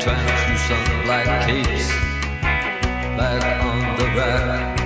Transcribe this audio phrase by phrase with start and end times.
[0.00, 1.88] translucent black capes
[3.18, 4.76] back on the rack.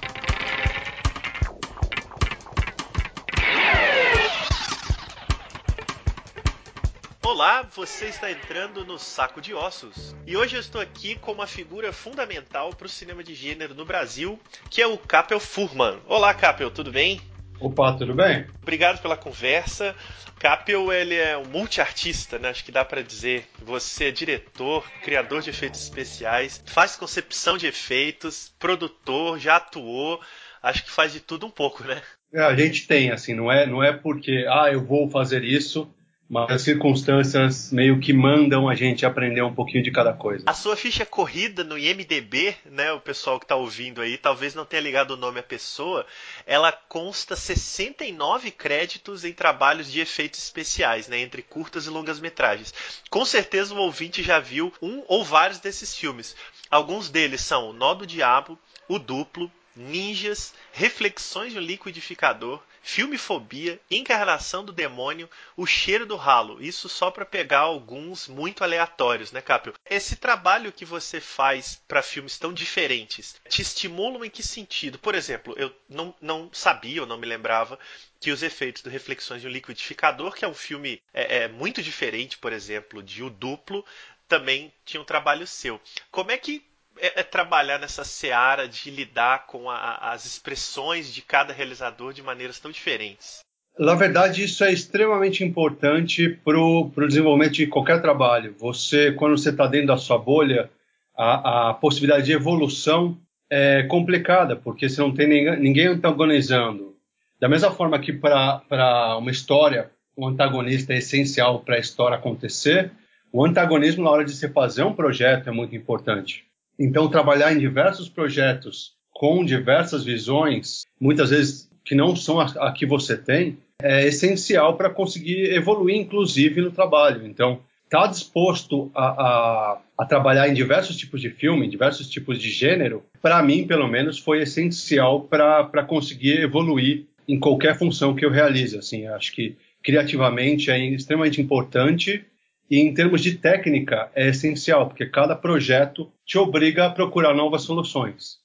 [7.25, 10.13] Olá, você está entrando no Saco de Ossos.
[10.27, 13.85] E hoje eu estou aqui com uma figura fundamental para o cinema de gênero no
[13.85, 14.37] Brasil,
[14.69, 15.99] que é o Capel Furman.
[16.05, 17.21] Olá, Capel, tudo bem?
[17.61, 18.45] Opa, tudo bem?
[18.61, 19.95] Obrigado pela conversa.
[20.37, 22.49] Capel, ele é um multiartista, né?
[22.49, 23.47] Acho que dá para dizer.
[23.63, 30.21] Você é diretor, criador de efeitos especiais, faz concepção de efeitos, produtor, já atuou.
[30.61, 32.01] Acho que faz de tudo um pouco, né?
[32.33, 35.89] É, a gente tem, assim, não é, não é porque, ah, eu vou fazer isso,
[36.33, 40.43] mas as circunstâncias meio que mandam a gente aprender um pouquinho de cada coisa.
[40.47, 44.65] A sua ficha corrida no IMDB, né, o pessoal que está ouvindo aí, talvez não
[44.65, 46.07] tenha ligado o nome à pessoa,
[46.47, 52.73] ela consta 69 créditos em trabalhos de efeitos especiais, né, entre curtas e longas metragens.
[53.11, 56.35] Com certeza o ouvinte já viu um ou vários desses filmes.
[56.67, 58.57] Alguns deles são O Nó do Diabo,
[58.89, 66.61] O Duplo, Ninjas, Reflexões de um Liquidificador, Filmefobia, Encarnação do Demônio, O Cheiro do Ralo.
[66.61, 69.73] Isso só para pegar alguns muito aleatórios, né, Capio?
[69.89, 74.99] Esse trabalho que você faz para filmes tão diferentes te estimulam em que sentido?
[74.99, 77.79] Por exemplo, eu não, não sabia, eu não me lembrava
[78.19, 81.81] que os efeitos do Reflexões de um Liquidificador, que é um filme é, é muito
[81.81, 83.85] diferente, por exemplo, de O Duplo,
[84.27, 85.79] também tinha um trabalho seu.
[86.11, 86.65] Como é que
[86.97, 92.21] é, é, trabalhar nessa seara de lidar com a, as expressões de cada realizador de
[92.21, 93.41] maneiras tão diferentes?
[93.77, 98.55] Na verdade, isso é extremamente importante para o desenvolvimento de qualquer trabalho.
[98.59, 100.69] Você, quando você está dentro da sua bolha,
[101.17, 103.17] a, a, possibilidade de evolução
[103.49, 106.95] é complicada, porque você não tem ninguém, ninguém antagonizando.
[107.39, 112.91] Da mesma forma que para uma história, o antagonista é essencial para a história acontecer,
[113.31, 116.45] o antagonismo na hora de você fazer um projeto é muito importante.
[116.79, 122.71] Então, trabalhar em diversos projetos com diversas visões, muitas vezes que não são a, a
[122.71, 127.25] que você tem, é essencial para conseguir evoluir, inclusive, no trabalho.
[127.27, 132.09] Então, estar tá disposto a, a, a, trabalhar em diversos tipos de filme, em diversos
[132.09, 138.15] tipos de gênero, para mim, pelo menos, foi essencial para conseguir evoluir em qualquer função
[138.15, 138.77] que eu realize.
[138.77, 142.25] Assim, acho que criativamente é extremamente importante
[142.73, 147.61] e em termos de técnica é essencial, porque cada projeto te obriga a procurar novas
[147.61, 148.39] soluções.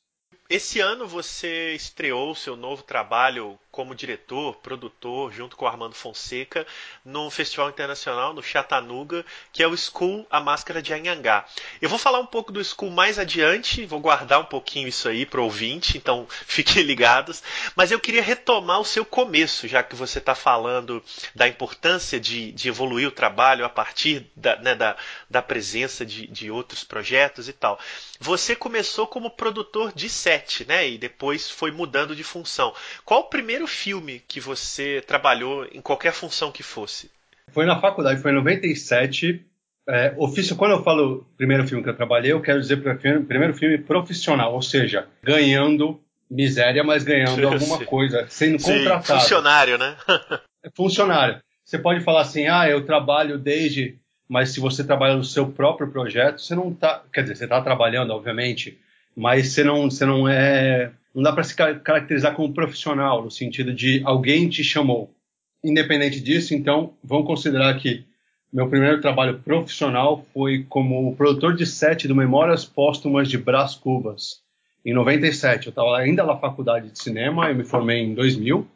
[0.50, 6.66] Esse ano você estreou seu novo trabalho como diretor, produtor, junto com o Armando Fonseca,
[7.04, 11.46] num festival internacional no Chattanooga, que é o School A Máscara de Anhangá.
[11.80, 15.24] Eu vou falar um pouco do School mais adiante, vou guardar um pouquinho isso aí
[15.24, 17.40] para o ouvinte, então fiquem ligados.
[17.76, 21.00] Mas eu queria retomar o seu começo, já que você está falando
[21.32, 24.96] da importância de, de, evoluir o trabalho a partir da, né, da,
[25.30, 27.78] da presença de, de outros projetos e tal.
[28.18, 30.88] Você começou como produtor de set, né?
[30.88, 32.74] E depois foi mudando de função.
[33.04, 37.10] Qual o primeiro filme que você trabalhou em qualquer função que fosse?
[37.52, 39.44] Foi na faculdade, foi em 97.
[39.88, 43.78] É, ofício, quando eu falo primeiro filme que eu trabalhei, eu quero dizer primeiro filme
[43.78, 46.00] profissional, ou seja, ganhando
[46.30, 49.20] miséria, mas ganhando alguma coisa, sendo Sim, contratado.
[49.20, 49.96] Funcionário, né?
[50.74, 51.40] funcionário.
[51.64, 53.98] Você pode falar assim, ah, eu trabalho desde
[54.28, 57.62] mas se você trabalha no seu próprio projeto, você não está, quer dizer, você está
[57.62, 58.78] trabalhando, obviamente,
[59.16, 63.72] mas você não, você não é, não dá para se caracterizar como profissional no sentido
[63.72, 65.14] de alguém te chamou.
[65.62, 68.04] Independente disso, então, vamos considerar que
[68.52, 74.40] meu primeiro trabalho profissional foi como produtor de set do Memórias Póstumas de Brás Cubas,
[74.84, 75.66] em 97.
[75.66, 78.66] Eu estava ainda na faculdade de cinema, eu me formei em 2000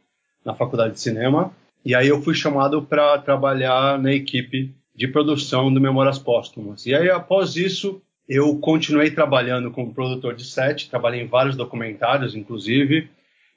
[0.45, 1.55] na faculdade de cinema,
[1.85, 6.85] e aí eu fui chamado para trabalhar na equipe de produção do Memórias Póstumas.
[6.85, 12.35] E aí, após isso, eu continuei trabalhando como produtor de set, trabalhei em vários documentários,
[12.35, 13.11] inclusive,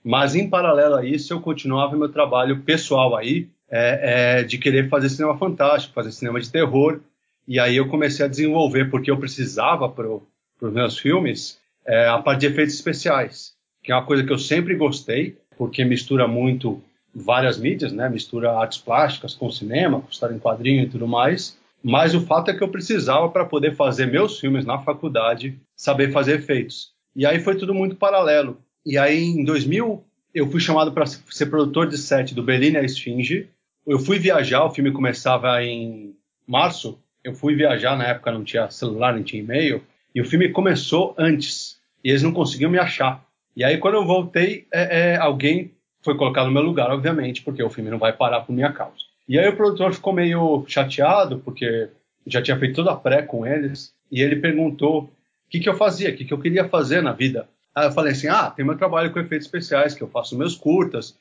[0.03, 4.89] mas em paralelo a isso, eu continuava meu trabalho pessoal aí, é, é, de querer
[4.89, 7.00] fazer cinema fantástico, fazer cinema de terror,
[7.47, 12.19] e aí eu comecei a desenvolver, porque eu precisava para os meus filmes, é, a
[12.19, 13.53] parte de efeitos especiais,
[13.83, 16.81] que é uma coisa que eu sempre gostei, porque mistura muito
[17.13, 18.09] várias mídias, né?
[18.09, 21.57] Mistura artes plásticas com cinema, com história em quadrinho e tudo mais.
[21.87, 26.11] Mas o fato é que eu precisava para poder fazer meus filmes na faculdade, saber
[26.11, 26.89] fazer efeitos.
[27.15, 28.57] E aí foi tudo muito paralelo.
[28.83, 30.03] E aí em 2000
[30.33, 33.47] eu fui chamado para ser produtor de set do Berlim a Esfinge.
[33.85, 36.15] Eu fui viajar, o filme começava em
[36.47, 36.97] março.
[37.23, 39.83] Eu fui viajar, na época não tinha celular, nem tinha e-mail.
[40.15, 41.77] E o filme começou antes.
[42.03, 43.23] E eles não conseguiam me achar.
[43.55, 45.71] E aí, quando eu voltei, é, é, alguém
[46.01, 49.05] foi colocado no meu lugar, obviamente, porque o filme não vai parar por minha causa.
[49.27, 51.89] E aí o produtor ficou meio chateado, porque
[52.27, 55.10] já tinha feito toda a pré com eles, e ele perguntou o
[55.50, 57.48] que, que eu fazia, o que, que eu queria fazer na vida.
[57.74, 60.56] Aí eu falei assim: ah, tem meu trabalho com efeitos especiais, que eu faço meus
[60.56, 61.18] curtas.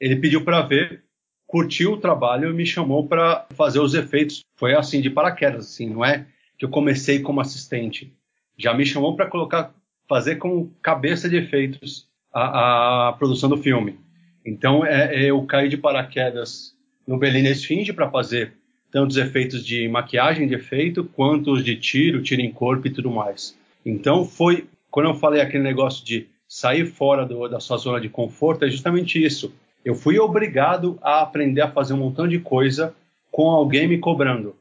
[0.00, 1.02] Ele pediu para ver,
[1.46, 4.42] curtiu o trabalho e me chamou para fazer os efeitos.
[4.56, 6.26] Foi assim, de paraquedas, assim, não é
[6.58, 8.12] que eu comecei como assistente.
[8.56, 9.72] Já me chamou para colocar,
[10.08, 13.98] fazer como cabeça de efeitos a, a produção do filme.
[14.44, 16.74] Então é, eu caí de paraquedas
[17.06, 18.52] no Berliner Esfinge para fazer
[18.90, 22.90] tanto os efeitos de maquiagem de efeito quanto os de tiro, tiro em corpo e
[22.90, 23.56] tudo mais.
[23.84, 28.10] Então foi quando eu falei aquele negócio de sair fora do, da sua zona de
[28.10, 29.54] conforto é justamente isso.
[29.82, 32.94] Eu fui obrigado a aprender a fazer um montão de coisa
[33.30, 34.54] com alguém me cobrando,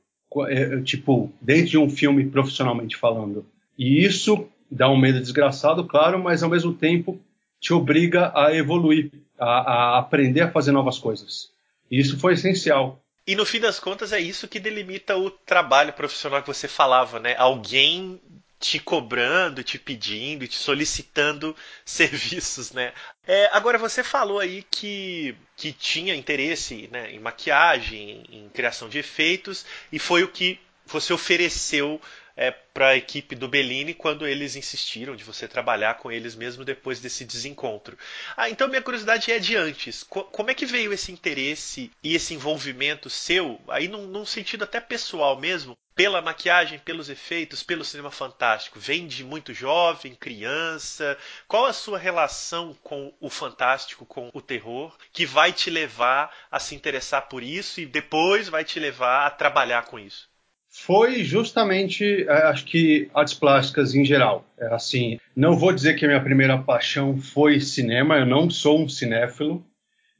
[0.47, 3.45] é, tipo dentro de um filme profissionalmente falando.
[3.77, 7.19] E isso dá um medo desgraçado, claro, mas ao mesmo tempo
[7.59, 11.51] te obriga a evoluir, a, a aprender a fazer novas coisas.
[11.91, 13.03] Isso foi essencial.
[13.27, 17.19] E no fim das contas é isso que delimita o trabalho profissional que você falava,
[17.19, 17.35] né?
[17.37, 18.19] Alguém
[18.59, 22.93] te cobrando, te pedindo, te solicitando serviços, né?
[23.27, 28.99] É, agora você falou aí que, que tinha interesse né, em maquiagem, em criação de
[28.99, 31.99] efeitos e foi o que você ofereceu
[32.35, 36.63] é, para a equipe do Bellini quando eles insistiram de você trabalhar com eles mesmo
[36.63, 37.97] depois desse desencontro.
[38.35, 40.03] Ah, então minha curiosidade é de antes.
[40.03, 44.63] Co como é que veio esse interesse e esse envolvimento seu, aí num, num sentido
[44.63, 48.79] até pessoal mesmo, pela maquiagem, pelos efeitos, pelo cinema fantástico?
[48.79, 51.17] Vem de muito jovem, criança?
[51.47, 56.59] Qual a sua relação com o fantástico, com o terror, que vai te levar a
[56.59, 60.30] se interessar por isso e depois vai te levar a trabalhar com isso?
[60.71, 64.45] Foi justamente, é, acho que artes plásticas em geral.
[64.57, 68.79] É assim, não vou dizer que a minha primeira paixão foi cinema, eu não sou
[68.79, 69.63] um cinéfilo,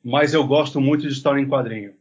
[0.03, 1.93] mas eu gosto muito de história em quadrinho.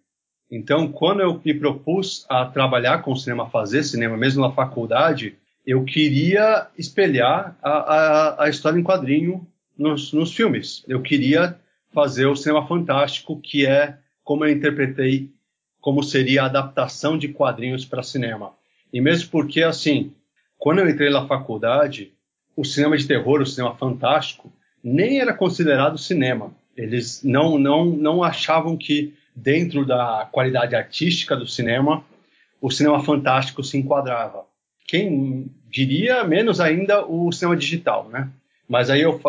[0.50, 5.85] Então, quando eu me propus a trabalhar com cinema, fazer cinema, mesmo na faculdade, eu
[5.85, 9.47] queria espelhar a, a, a história em quadrinho
[9.78, 10.83] nos, nos filmes.
[10.88, 11.57] Eu queria
[11.92, 15.30] fazer o cinema fantástico, que é como eu interpretei
[15.80, 18.52] como seria a adaptação de quadrinhos para cinema.
[18.92, 20.12] E mesmo porque, assim,
[20.58, 22.12] quando eu entrei na faculdade,
[22.56, 26.52] o cinema de terror, o cinema fantástico, nem era considerado cinema.
[26.76, 32.04] Eles não, não, não achavam que, dentro da qualidade artística do cinema,
[32.60, 34.44] o cinema fantástico se enquadrava.
[34.87, 38.28] Quem diria, menos ainda, o cinema digital, né?
[38.68, 39.20] Mas aí eu,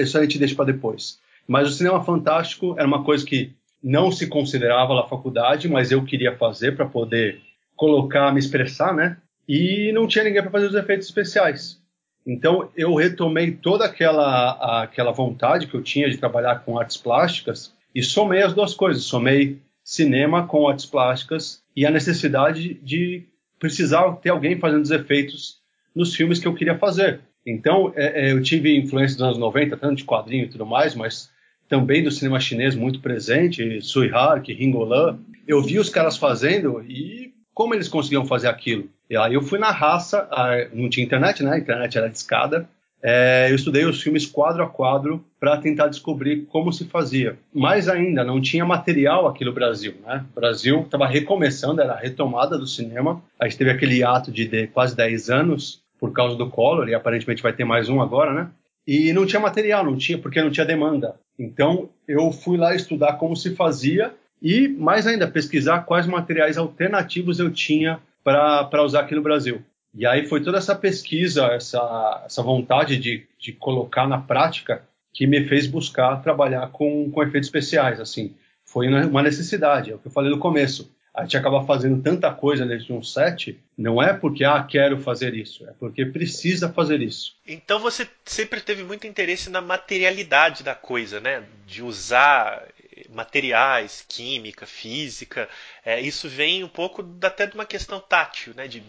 [0.00, 1.18] isso a gente deixa para depois.
[1.48, 3.52] Mas o cinema fantástico era uma coisa que
[3.86, 7.40] não se considerava na faculdade, mas eu queria fazer para poder
[7.76, 9.16] colocar, me expressar, né?
[9.48, 11.80] E não tinha ninguém para fazer os efeitos especiais.
[12.26, 17.72] Então eu retomei toda aquela aquela vontade que eu tinha de trabalhar com artes plásticas
[17.94, 23.22] e somei as duas coisas, somei cinema com artes plásticas e a necessidade de
[23.56, 25.60] precisar ter alguém fazendo os efeitos
[25.94, 27.20] nos filmes que eu queria fazer.
[27.46, 30.96] Então, é, é, eu tive influência dos anos 90, tanto de quadrinho e tudo mais,
[30.96, 31.30] mas
[31.68, 35.18] também do cinema chinês muito presente, Sui Hark, Ringo Lam.
[35.46, 38.88] Eu vi os caras fazendo e como eles conseguiam fazer aquilo.
[39.08, 40.28] E aí eu fui na raça,
[40.72, 41.52] não tinha internet, né?
[41.52, 42.68] A internet era discada.
[43.02, 47.38] É, eu estudei os filmes quadro a quadro para tentar descobrir como se fazia.
[47.54, 49.94] Mais ainda, não tinha material aqui no Brasil.
[50.04, 50.24] Né?
[50.32, 53.22] O Brasil estava recomeçando, era a retomada do cinema.
[53.38, 56.94] A gente teve aquele ato de, de quase 10 anos por causa do Collor, e
[56.94, 58.50] aparentemente vai ter mais um agora, né?
[58.86, 61.14] E não tinha material, não tinha, porque não tinha demanda.
[61.38, 67.38] Então eu fui lá estudar como se fazia e, mais ainda, pesquisar quais materiais alternativos
[67.38, 69.62] eu tinha para usar aqui no Brasil.
[69.94, 75.26] E aí foi toda essa pesquisa, essa, essa vontade de, de colocar na prática que
[75.26, 77.98] me fez buscar trabalhar com, com efeitos especiais.
[77.98, 80.94] Assim, foi uma necessidade, é o que eu falei no começo.
[81.16, 85.00] A gente acaba fazendo tanta coisa dentro de um set, não é porque, ah, quero
[85.00, 87.34] fazer isso, é porque precisa fazer isso.
[87.46, 91.44] Então você sempre teve muito interesse na materialidade da coisa, né?
[91.66, 92.68] De usar
[93.10, 95.48] materiais, química, física.
[95.84, 98.82] É, isso vem um pouco até de uma questão tátil, né, de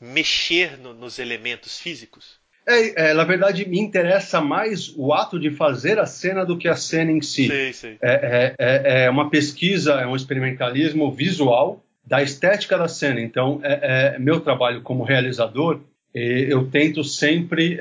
[0.00, 2.41] mexer no, nos elementos físicos.
[2.66, 6.68] É, é, na verdade, me interessa mais o ato de fazer a cena do que
[6.68, 7.48] a cena em si.
[7.48, 7.96] Sei, sei.
[8.00, 13.20] É, é, é, é uma pesquisa, é um experimentalismo visual da estética da cena.
[13.20, 15.80] Então, é, é meu trabalho como realizador,
[16.14, 17.78] eu tento sempre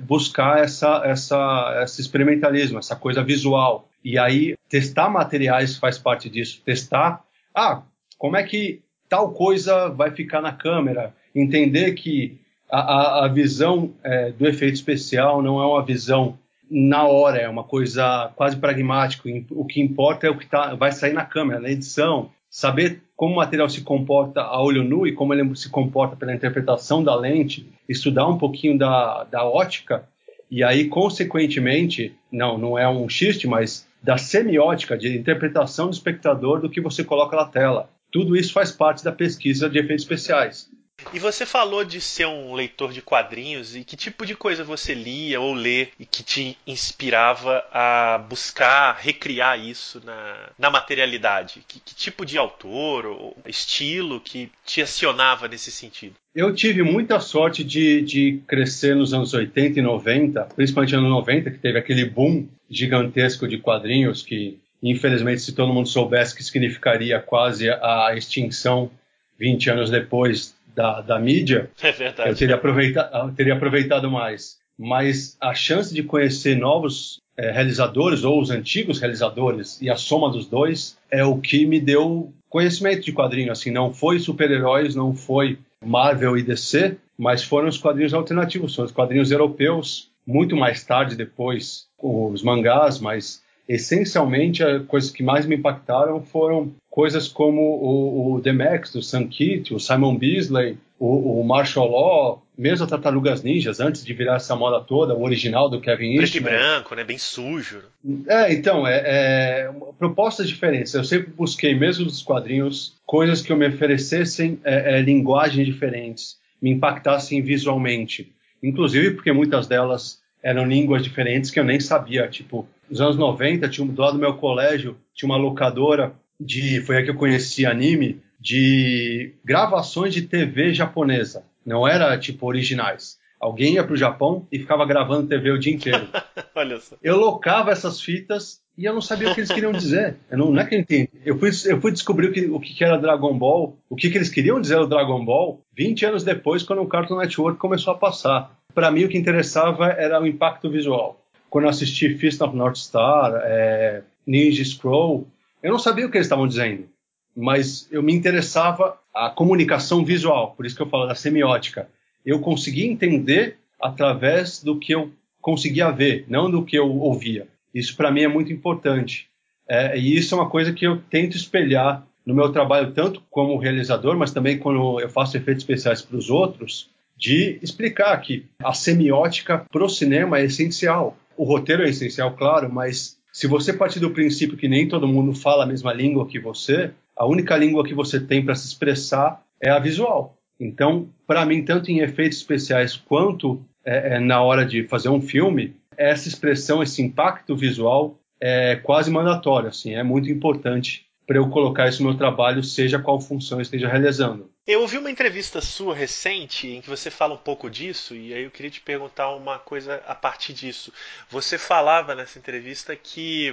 [0.00, 3.90] buscar essa, essa, esse experimentalismo, essa coisa visual.
[4.02, 6.62] E aí, testar materiais faz parte disso.
[6.64, 7.22] Testar,
[7.54, 7.82] ah,
[8.16, 11.14] como é que tal coisa vai ficar na câmera?
[11.34, 12.40] Entender que
[12.80, 16.38] a, a, visão é, do efeito especial não é uma visão
[16.70, 19.28] na hora, é uma coisa quase pragmática.
[19.50, 22.30] O que importa é o que tá, vai sair na câmera, na edição.
[22.48, 26.34] Saber como o material se comporta a olho nu e como ele se comporta pela
[26.34, 30.08] interpretação da lente, estudar um pouquinho da, da ótica,
[30.50, 36.60] e aí, consequentemente, não, não é um xiste, mas da semiótica, de interpretação do espectador
[36.60, 37.88] do que você coloca na tela.
[38.10, 40.70] Tudo isso faz parte da pesquisa de efeitos especiais.
[41.12, 44.94] E você falou de ser um leitor de quadrinhos e que tipo de coisa você
[44.94, 51.64] lia ou lê e que te inspirava a buscar recriar isso na, na materialidade?
[51.66, 56.14] Que, que tipo de autor ou estilo que te acionava nesse sentido?
[56.34, 61.16] Eu tive muita sorte de, de crescer nos anos 80 e 90, principalmente nos anos
[61.16, 66.42] 90, que teve aquele boom gigantesco de quadrinhos que, infelizmente, se todo mundo soubesse que
[66.42, 68.90] significaria quase a extinção
[69.38, 72.30] 20 anos depois da, da mídia, é verdade.
[72.30, 74.60] eu teria aproveitado, eu teria aproveitado mais.
[74.78, 80.30] Mas a chance de conhecer novos é, realizadores ou os antigos realizadores e a soma
[80.30, 83.52] dos dois é o que me deu conhecimento de quadrinho.
[83.52, 88.86] Assim, não foi super-heróis, não foi Marvel e DC, mas foram os quadrinhos alternativos, foram
[88.86, 90.10] os quadrinhos europeus.
[90.26, 96.72] Muito mais tarde, depois, os mangás, mas essencialmente as coisas que mais me impactaram foram
[96.90, 101.90] coisas como o, o The Max, do Sam Kitt, o Simon Beasley, o, o Marshall
[101.90, 106.16] Law, mesmo a Tartarugas Ninjas, antes de virar essa moda toda, o original do Kevin
[106.16, 106.42] Preto Eastman.
[106.42, 107.04] Preto e branco, né?
[107.04, 107.82] Bem sujo.
[108.28, 110.94] É, então, é, é, propostas diferentes.
[110.94, 116.70] Eu sempre busquei, mesmo nos quadrinhos, coisas que me oferecessem é, é, linguagens diferentes, me
[116.70, 118.32] impactassem visualmente.
[118.62, 122.28] Inclusive porque muitas delas eram línguas diferentes que eu nem sabia.
[122.28, 126.82] Tipo, nos anos 90, tinha, do lado do meu colégio, tinha uma locadora de.
[126.82, 131.42] Foi aí que eu conheci anime, de gravações de TV japonesa.
[131.64, 133.18] Não era tipo originais.
[133.40, 136.06] Alguém ia para o Japão e ficava gravando TV o dia inteiro.
[136.54, 136.96] Olha só.
[137.02, 140.16] Eu locava essas fitas e eu não sabia o que eles queriam dizer.
[140.30, 141.08] Eu não, não é que eu entendi.
[141.24, 144.18] Eu fui, eu fui descobrir o que, o que era Dragon Ball, o que, que
[144.18, 147.98] eles queriam dizer o Dragon Ball, 20 anos depois, quando o Cartoon Network começou a
[147.98, 148.58] passar.
[148.74, 151.21] Para mim, o que interessava era o impacto visual.
[151.52, 155.28] Quando eu assisti Fist of North Star, é, Ninja Scroll,
[155.62, 156.88] eu não sabia o que eles estavam dizendo,
[157.36, 161.90] mas eu me interessava a comunicação visual, por isso que eu falo da semiótica.
[162.24, 167.46] Eu conseguia entender através do que eu conseguia ver, não do que eu ouvia.
[167.74, 169.28] Isso para mim é muito importante.
[169.68, 173.58] É, e isso é uma coisa que eu tento espelhar no meu trabalho, tanto como
[173.58, 178.72] realizador, mas também quando eu faço efeitos especiais para os outros, de explicar que a
[178.72, 181.18] semiótica para o cinema é essencial.
[181.42, 185.34] O roteiro é essencial, claro, mas Se você partir do princípio que nem todo mundo
[185.34, 189.42] fala a mesma língua que você, a única língua que você tem para se expressar
[189.60, 190.38] é a visual.
[190.60, 195.20] Então, para mim, tanto em efeitos especiais quanto é, é, na hora de fazer um
[195.20, 201.48] filme, essa expressão, esse impacto visual é quase mandatório, assim, é muito importante para eu
[201.48, 204.48] colocar isso no meu trabalho, seja qual função eu esteja realizando.
[204.64, 208.44] Eu ouvi uma entrevista sua recente em que você fala um pouco disso, e aí
[208.44, 210.92] eu queria te perguntar uma coisa a partir disso.
[211.28, 213.52] Você falava nessa entrevista que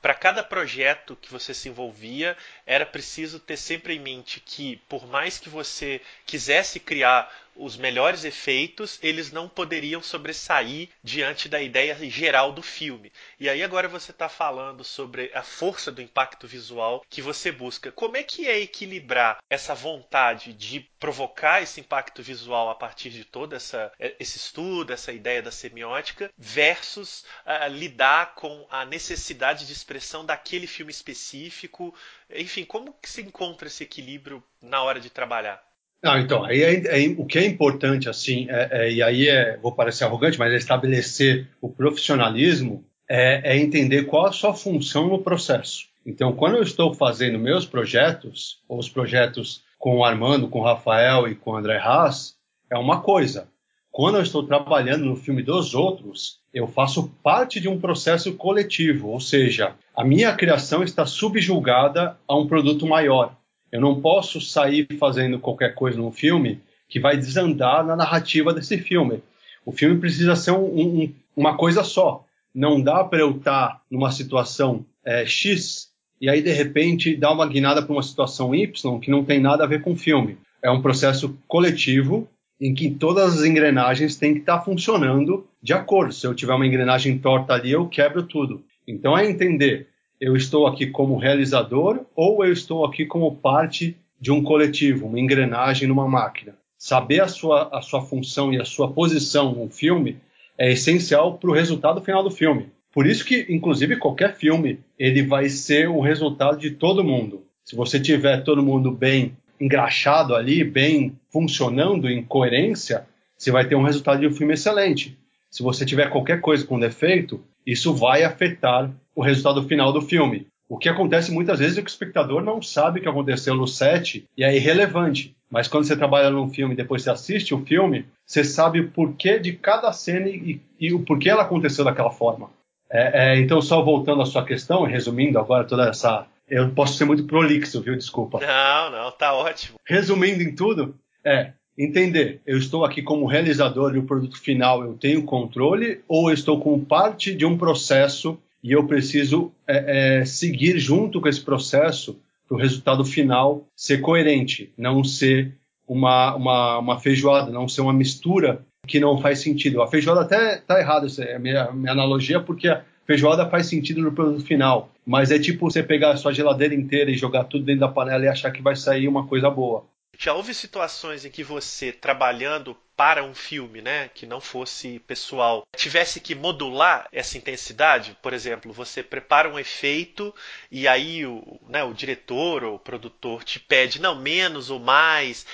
[0.00, 5.06] para cada projeto que você se envolvia, era preciso ter sempre em mente que, por
[5.06, 11.96] mais que você quisesse criar os melhores efeitos, eles não poderiam sobressair diante da ideia
[12.10, 13.12] geral do filme.
[13.38, 17.92] E aí agora você está falando sobre a força do impacto visual que você busca.
[17.92, 23.24] Como é que é equilibrar essa vontade de provocar esse impacto visual a partir de
[23.24, 29.72] todo essa, esse estudo, essa ideia da semiótica, versus uh, lidar com a necessidade de
[29.72, 31.94] expressão daquele filme específico?
[32.30, 35.71] Enfim, como que se encontra esse equilíbrio na hora de trabalhar?
[36.02, 39.56] Não, então, aí é, é, o que é importante, assim, é, é, e aí é,
[39.58, 45.06] vou parecer arrogante, mas é estabelecer o profissionalismo, é, é, entender qual a sua função
[45.06, 45.86] no processo.
[46.04, 50.64] Então, quando eu estou fazendo meus projetos, ou os projetos com o Armando, com o
[50.64, 52.34] Rafael e com o André Haas,
[52.68, 53.48] é uma coisa.
[53.92, 59.08] Quando eu estou trabalhando no filme dos outros, eu faço parte de um processo coletivo,
[59.08, 63.36] ou seja, a minha criação está subjugada a um produto maior.
[63.72, 68.76] Eu não posso sair fazendo qualquer coisa num filme que vai desandar na narrativa desse
[68.76, 69.22] filme.
[69.64, 72.24] O filme precisa ser um, um, uma coisa só.
[72.54, 77.48] Não dá para eu estar numa situação é, X e aí de repente dar uma
[77.48, 80.36] guinada para uma situação Y que não tem nada a ver com o filme.
[80.62, 82.28] É um processo coletivo
[82.60, 86.12] em que todas as engrenagens têm que estar funcionando de acordo.
[86.12, 88.62] Se eu tiver uma engrenagem torta ali, eu quebro tudo.
[88.86, 89.88] Então é entender
[90.22, 95.18] eu estou aqui como realizador ou eu estou aqui como parte de um coletivo, uma
[95.18, 96.54] engrenagem numa máquina.
[96.78, 100.18] Saber a sua, a sua função e a sua posição no filme
[100.56, 102.68] é essencial para o resultado final do filme.
[102.92, 107.42] Por isso que, inclusive, qualquer filme ele vai ser o resultado de todo mundo.
[107.64, 113.74] Se você tiver todo mundo bem engraxado ali, bem funcionando em coerência, você vai ter
[113.74, 115.18] um resultado de um filme excelente.
[115.50, 120.46] Se você tiver qualquer coisa com defeito, isso vai afetar o resultado final do filme.
[120.68, 123.66] O que acontece muitas vezes é que o espectador não sabe o que aconteceu no
[123.66, 125.36] set e é irrelevante.
[125.50, 128.88] Mas quando você trabalha num filme e depois você assiste o filme, você sabe o
[128.88, 132.48] porquê de cada cena e, e o porquê ela aconteceu daquela forma.
[132.90, 136.26] É, é, então, só voltando à sua questão, resumindo agora toda essa.
[136.48, 137.96] Eu posso ser muito prolixo, viu?
[137.96, 138.40] Desculpa.
[138.40, 139.78] Não, não, tá ótimo.
[139.86, 140.94] Resumindo em tudo,
[141.24, 146.28] é entender, eu estou aqui como realizador e o produto final eu tenho controle ou
[146.28, 151.28] eu estou como parte de um processo e eu preciso é, é, seguir junto com
[151.28, 155.52] esse processo para o resultado final ser coerente, não ser
[155.86, 159.82] uma, uma, uma, feijoada, não ser uma mistura que não faz sentido.
[159.82, 163.66] A feijoada até está errada, essa é a minha, minha analogia, porque a feijoada faz
[163.66, 167.44] sentido no produto final, mas é tipo você pegar a sua geladeira inteira e jogar
[167.44, 169.84] tudo dentro da panela e achar que vai sair uma coisa boa.
[170.18, 175.66] Já houve situações em que você, trabalhando para um filme, né, que não fosse pessoal,
[175.76, 178.16] tivesse que modular essa intensidade?
[178.22, 180.32] Por exemplo, você prepara um efeito
[180.70, 185.44] e aí o, né, o diretor ou o produtor te pede, não, menos ou mais.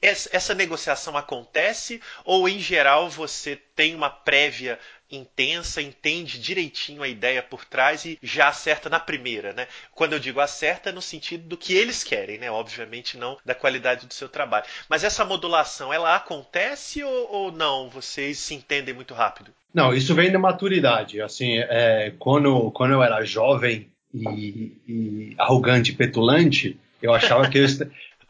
[0.00, 4.78] Essa negociação acontece ou, em geral, você tem uma prévia
[5.12, 9.66] intensa, entende direitinho a ideia por trás e já acerta na primeira, né?
[9.94, 12.50] Quando eu digo acerta no sentido do que eles querem, né?
[12.50, 14.64] Obviamente não da qualidade do seu trabalho.
[14.88, 17.90] Mas essa modulação, ela acontece ou, ou não?
[17.90, 19.52] Vocês se entendem muito rápido?
[19.72, 21.20] Não, isso vem da maturidade.
[21.20, 27.66] Assim, é, quando, quando eu era jovem e, e arrogante, petulante, eu achava que eu,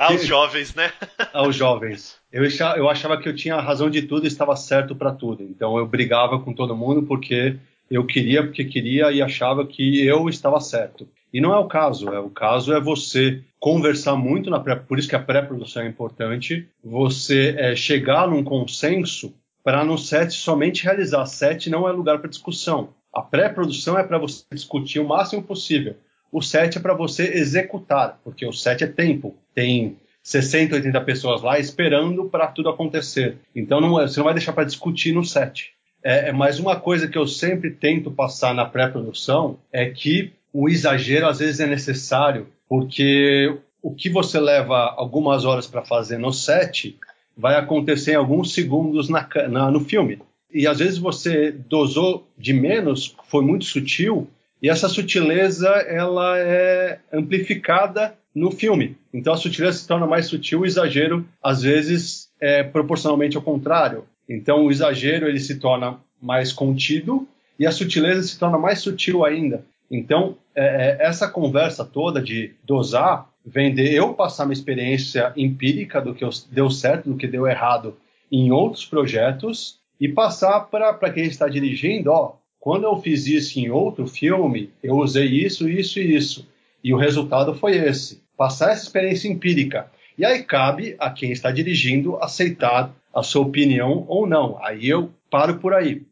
[0.07, 0.93] aos jovens, né?
[1.33, 2.17] aos jovens.
[2.33, 5.43] Eu achava, eu achava que eu tinha razão de tudo e estava certo para tudo.
[5.43, 7.57] Então eu brigava com todo mundo porque
[7.91, 11.07] eu queria, porque queria e achava que eu estava certo.
[11.33, 12.09] E não é o caso.
[12.09, 15.89] É, o caso é você conversar muito na pré, por isso que a pré-produção é
[15.89, 16.69] importante.
[16.83, 21.25] Você é, chegar num consenso para no set somente realizar.
[21.27, 22.91] Set não é lugar para discussão.
[23.13, 25.97] A pré-produção é para você discutir o máximo possível
[26.33, 29.37] o set é para você executar, porque o set é tempo.
[29.55, 33.37] Tem 60, 80 pessoas lá esperando para tudo acontecer.
[33.55, 35.75] Então não, é, você não vai deixar para discutir no set.
[36.03, 40.69] É, é mais uma coisa que eu sempre tento passar na pré-produção é que o
[40.69, 46.33] exagero às vezes é necessário, porque o que você leva algumas horas para fazer no
[46.33, 46.97] set
[47.37, 50.19] vai acontecer em alguns segundos na, na, no filme.
[50.53, 54.29] E às vezes você dosou de menos, foi muito sutil,
[54.63, 58.97] E essa sutileza ela é amplificada no filme.
[59.13, 64.05] Então a sutileza se torna mais sutil, o exagero às vezes é proporcionalmente ao contrário.
[64.29, 67.27] Então o exagero ele se torna mais contido
[67.59, 69.65] e a sutileza se torna mais sutil ainda.
[69.91, 76.01] Então é, é essa conversa toda de dosar vem de eu passar uma experiência empírica
[76.01, 77.97] do que deu certo, do que deu errado
[78.31, 83.71] em outros projetos e passar para quem está dirigindo, ó, quando eu fiz isso em
[83.71, 86.49] outro filme, eu usei isso, isso e isso.
[86.83, 88.23] E o resultado foi esse.
[88.37, 89.91] Passar essa experiência empírica.
[90.17, 94.63] E aí cabe a quem está dirigindo aceitar a sua opinião ou não.
[94.63, 96.07] Aí eu paro por aí.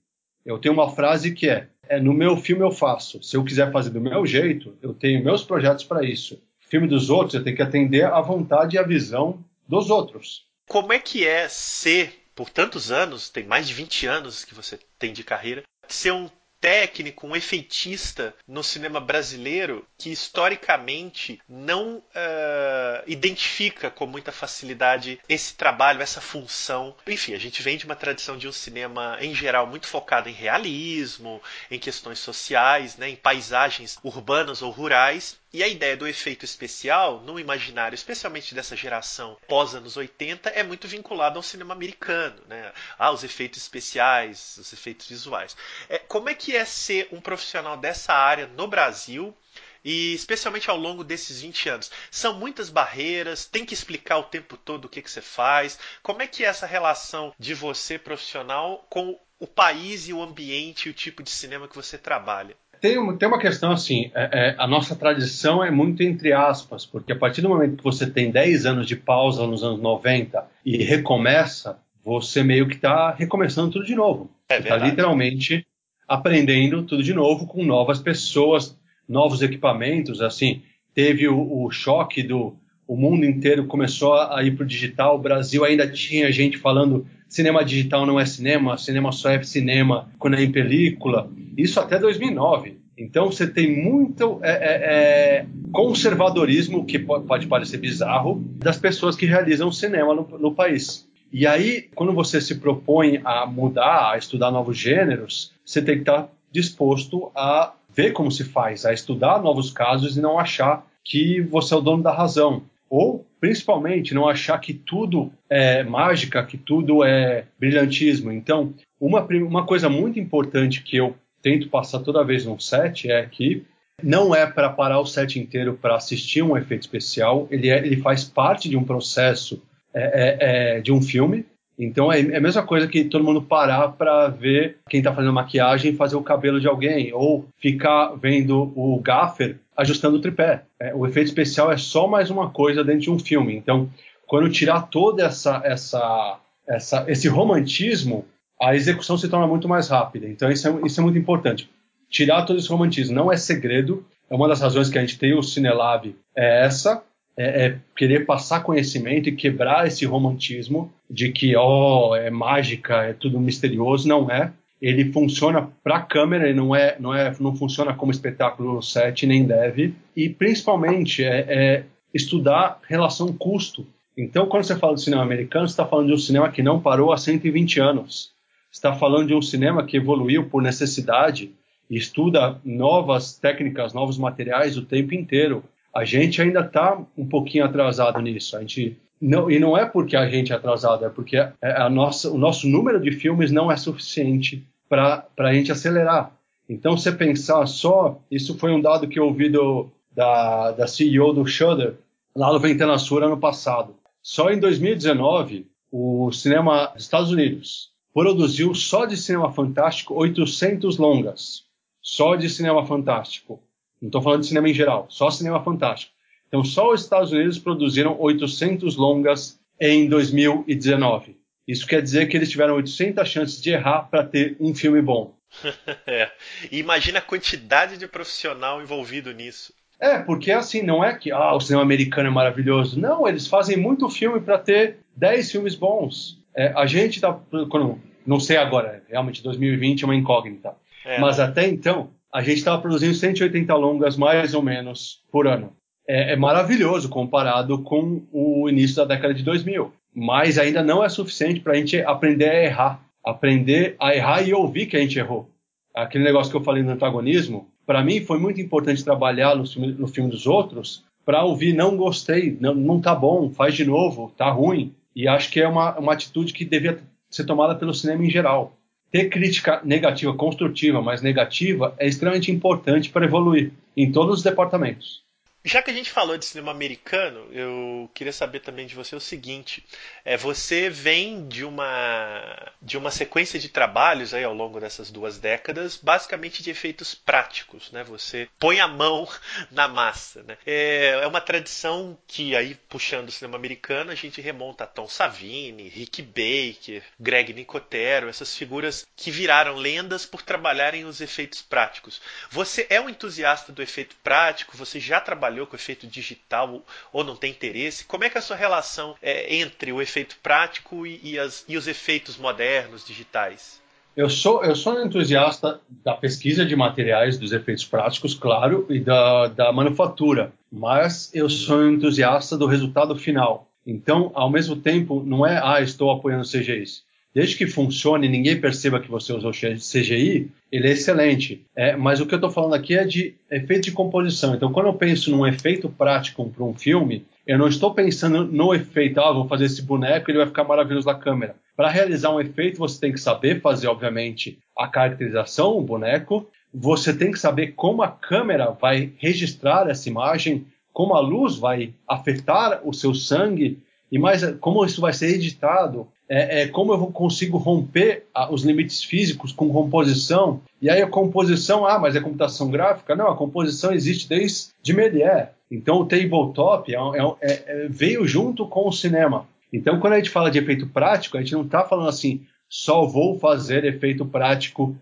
[0.45, 3.23] Eu tenho uma frase que é: é no meu filme eu faço.
[3.23, 6.43] Se eu quiser fazer do meu jeito, eu tenho meus projetos para isso.
[6.59, 10.47] filme dos outros, eu tenho que atender à vontade e à visão dos outros.
[10.69, 14.81] Como é que é ser, por tantos anos, tem mais de 20 anos que você
[14.99, 16.29] tem de carreira, ser um
[16.61, 25.55] técnico, um efeitista no cinema brasileiro que historicamente não uh, identifica com muita facilidade esse
[25.55, 26.95] trabalho, essa função.
[27.07, 30.33] Enfim, a gente vem de uma tradição de um cinema em geral muito focado em
[30.33, 36.45] realismo, em questões sociais, né, em paisagens urbanas ou rurais, e a ideia do efeito
[36.45, 42.73] especial, no imaginário, especialmente dessa geração pós-anos 80, é muito vinculada ao cinema americano, né?
[42.97, 45.57] Ah, os efeitos especiais, os efeitos visuais.
[45.89, 49.37] É, como é que é ser um profissional dessa área no Brasil?
[49.85, 51.91] E especialmente ao longo desses 20 anos.
[52.11, 55.79] São muitas barreiras, tem que explicar o tempo todo o que, que você faz.
[56.03, 60.87] Como é que é essa relação de você profissional com o país e o ambiente
[60.87, 62.55] e o tipo de cinema que você trabalha?
[62.81, 66.87] Tem, uma, tem uma questão assim, é, é, a nossa tradição é muito entre aspas,
[66.87, 70.45] porque a partir do momento que você tem 10 anos de pausa nos anos 90
[70.65, 74.31] e recomeça, você meio que está recomeçando tudo de novo.
[74.49, 75.67] É está literalmente
[76.09, 78.77] aprendendo tudo de novo com novas pessoas,
[79.09, 80.63] novos equipamentos, assim,
[80.95, 82.57] teve o, o choque do
[82.91, 87.07] o mundo inteiro começou a ir para o digital, o Brasil ainda tinha gente falando
[87.29, 91.31] cinema digital não é cinema, cinema só é cinema quando é em película.
[91.57, 92.81] Isso até 2009.
[92.99, 99.25] Então você tem muito é, é, é, conservadorismo, que pode parecer bizarro, das pessoas que
[99.25, 101.09] realizam cinema no, no país.
[101.33, 106.03] E aí, quando você se propõe a mudar, a estudar novos gêneros, você tem que
[106.03, 111.41] estar disposto a ver como se faz, a estudar novos casos e não achar que
[111.41, 112.65] você é o dono da razão.
[112.91, 118.33] Ou, principalmente, não achar que tudo é mágica, que tudo é brilhantismo.
[118.33, 123.25] Então, uma, uma coisa muito importante que eu tento passar toda vez num set é
[123.25, 123.65] que
[124.03, 127.97] não é para parar o set inteiro para assistir um efeito especial, ele, é, ele
[127.97, 129.63] faz parte de um processo
[129.95, 131.45] é, é, é de um filme.
[131.79, 135.33] Então é, é a mesma coisa que todo mundo parar para ver quem está fazendo
[135.33, 140.63] maquiagem fazer o cabelo de alguém, ou ficar vendo o gaffer ajustando o tripé.
[140.79, 143.57] É, o efeito especial é só mais uma coisa dentro de um filme.
[143.57, 143.91] Então,
[144.27, 146.39] quando tirar toda essa, essa,
[146.69, 148.27] essa esse romantismo,
[148.61, 150.29] a execução se torna muito mais rápida.
[150.29, 151.69] Então, isso é, isso é muito importante.
[152.11, 154.05] Tirar todo esse romantismo não é segredo.
[154.29, 156.15] É uma das razões que a gente tem o Cinelab.
[156.37, 157.03] É essa,
[157.37, 163.05] é, é, querer passar conhecimento e quebrar esse romantismo de que ó oh, é mágica,
[163.05, 167.55] é tudo misterioso, não é ele funciona para câmera, ele não é, não é, não
[167.55, 173.87] funciona como espetáculo set nem deve e principalmente é, é estudar relação custo.
[174.17, 176.81] Então, quando você fala do cinema americano, você está falando de um cinema que não
[176.81, 178.31] parou há 120 anos.
[178.73, 181.53] Está falando de um cinema que evoluiu por necessidade
[181.89, 185.63] e estuda novas técnicas, novos materiais o tempo inteiro.
[185.95, 188.57] A gente ainda está um pouquinho atrasado nisso.
[188.57, 191.91] A gente não, e não é porque a gente é atrasado, é porque a, a
[191.91, 196.37] nossa, o nosso número de filmes não é suficiente para a gente acelerar.
[196.69, 201.33] Então, você pensar só, isso foi um dado que eu ouvi do, da, da CEO
[201.33, 201.95] do Shudder,
[202.35, 203.95] lá no Ventana Sur, ano passado.
[204.21, 211.65] Só em 2019, o cinema dos Estados Unidos produziu só de cinema fantástico 800 longas.
[212.03, 213.61] Só de cinema fantástico.
[214.03, 216.13] Não estou falando de cinema em geral, só cinema fantástico.
[216.49, 221.40] Então, só os Estados Unidos produziram 800 longas em 2019.
[221.71, 225.35] Isso quer dizer que eles tiveram 800 chances de errar para ter um filme bom.
[226.05, 226.29] é.
[226.73, 229.73] Imagina a quantidade de profissional envolvido nisso.
[230.01, 232.99] É, porque assim, não é que ah, o cinema americano é maravilhoso.
[232.99, 236.43] Não, eles fazem muito filme para ter 10 filmes bons.
[236.57, 237.39] É, a gente tá.
[237.71, 240.75] Quando, não sei agora, realmente 2020 é uma incógnita.
[241.05, 245.73] É, Mas até então, a gente estava produzindo 180 longas mais ou menos por ano.
[246.09, 251.09] É, é, maravilhoso comparado com o início da década de 2000 mas ainda não é
[251.09, 253.01] suficiente para a gente aprender a errar.
[253.25, 255.49] Aprender a errar e ouvir que a gente errou.
[255.95, 259.93] Aquele negócio que eu falei no antagonismo, para mim foi muito importante trabalhar no filme,
[259.93, 264.33] no filme dos outros para ouvir não gostei, não, não tá bom, faz de novo,
[264.37, 264.93] tá ruim.
[265.15, 266.99] E acho que é uma, uma atitude que devia
[267.31, 268.77] ser tomada pelo cinema em geral.
[269.13, 275.23] Ter crítica negativa, construtiva, mas negativa, é extremamente importante para evoluir em todos os departamentos.
[275.63, 279.21] Já que a gente falou de cinema americano, eu queria saber também de você o
[279.21, 279.85] seguinte:
[280.25, 285.39] é, você vem de uma de uma sequência de trabalhos aí ao longo dessas duas
[285.39, 288.03] décadas, basicamente de efeitos práticos, né?
[288.05, 289.29] Você põe a mão
[289.71, 290.57] na massa, né?
[290.67, 295.09] É, é uma tradição que aí puxando o cinema americano a gente remonta a Tom
[295.09, 302.19] Savini, Rick Baker, Greg Nicotero, essas figuras que viraram lendas por trabalharem os efeitos práticos.
[302.51, 304.75] Você é um entusiasta do efeito prático?
[304.79, 306.83] Você já trabalhou trabalhou com efeito digital
[307.13, 308.05] ou não tem interesse?
[308.05, 311.65] Como é que é a sua relação é, entre o efeito prático e, e, as,
[311.69, 313.81] e os efeitos modernos, digitais?
[314.17, 319.01] Eu sou, eu sou um entusiasta da pesquisa de materiais, dos efeitos práticos, claro, e
[319.01, 323.69] da, da manufatura, mas eu sou um entusiasta do resultado final.
[323.87, 328.61] Então, ao mesmo tempo, não é, ah, estou apoiando CGIs desde que funcione e ninguém
[328.61, 331.65] perceba que você usou CGI, ele é excelente.
[331.75, 334.55] É, mas o que eu estou falando aqui é de efeito de composição.
[334.55, 338.75] Então, quando eu penso num efeito prático para um filme, eu não estou pensando no
[338.75, 341.57] efeito, ah, vou fazer esse boneco ele vai ficar maravilhoso na câmera.
[341.77, 346.49] Para realizar um efeito, você tem que saber fazer, obviamente, a caracterização, o boneco.
[346.73, 351.95] Você tem que saber como a câmera vai registrar essa imagem, como a luz vai
[352.07, 353.79] afetar o seu sangue
[354.13, 358.63] e mais como isso vai ser editado é, é, como eu consigo romper a, os
[358.63, 360.61] limites físicos com composição.
[360.81, 363.17] E aí a composição, ah, mas é computação gráfica?
[363.17, 365.49] Não, a composição existe desde Méliès.
[365.69, 369.49] Então o tabletop é, é, é, é, veio junto com o cinema.
[369.73, 373.05] Então quando a gente fala de efeito prático, a gente não está falando assim, só
[373.05, 374.97] vou fazer efeito prático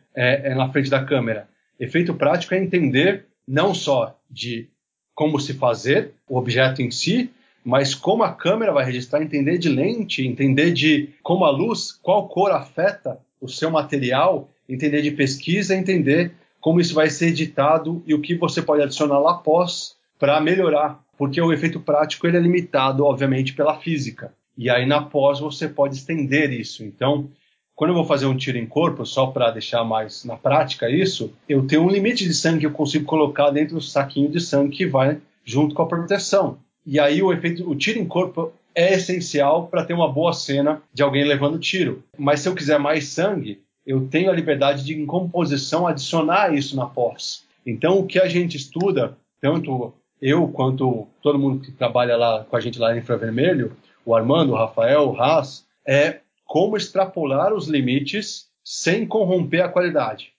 [0.56, 1.46] na frente da câmera.
[1.78, 4.66] Efeito prático é entender não só de
[5.14, 7.30] como se fazer o objeto em si,
[7.64, 12.28] mas como a câmera vai registrar, entender de lente, entender de como a luz, qual
[12.28, 18.14] cor afeta o seu material, entender de pesquisa, entender como isso vai ser editado e
[18.14, 22.40] o que você pode adicionar lá após para melhorar, porque o efeito prático ele é
[22.40, 24.32] limitado, obviamente, pela física.
[24.56, 26.84] E aí na pós você pode estender isso.
[26.84, 27.30] Então,
[27.76, 31.32] quando eu vou fazer um tiro em corpo, só para deixar mais na prática isso,
[31.48, 34.76] eu tenho um limite de sangue que eu consigo colocar dentro do saquinho de sangue
[34.76, 36.58] que vai junto com a proteção.
[36.90, 40.80] E aí o efeito, o tiro em corpo é essencial para ter uma boa cena
[40.90, 42.02] de alguém levando tiro.
[42.16, 46.74] Mas se eu quiser mais sangue, eu tenho a liberdade de, em composição, adicionar isso
[46.74, 47.44] na pós.
[47.66, 52.56] Então, o que a gente estuda, tanto eu quanto todo mundo que trabalha lá com
[52.56, 57.68] a gente lá em Infravermelho, o Armando, o Rafael, o Haas, é como extrapolar os
[57.68, 60.32] limites sem corromper a qualidade.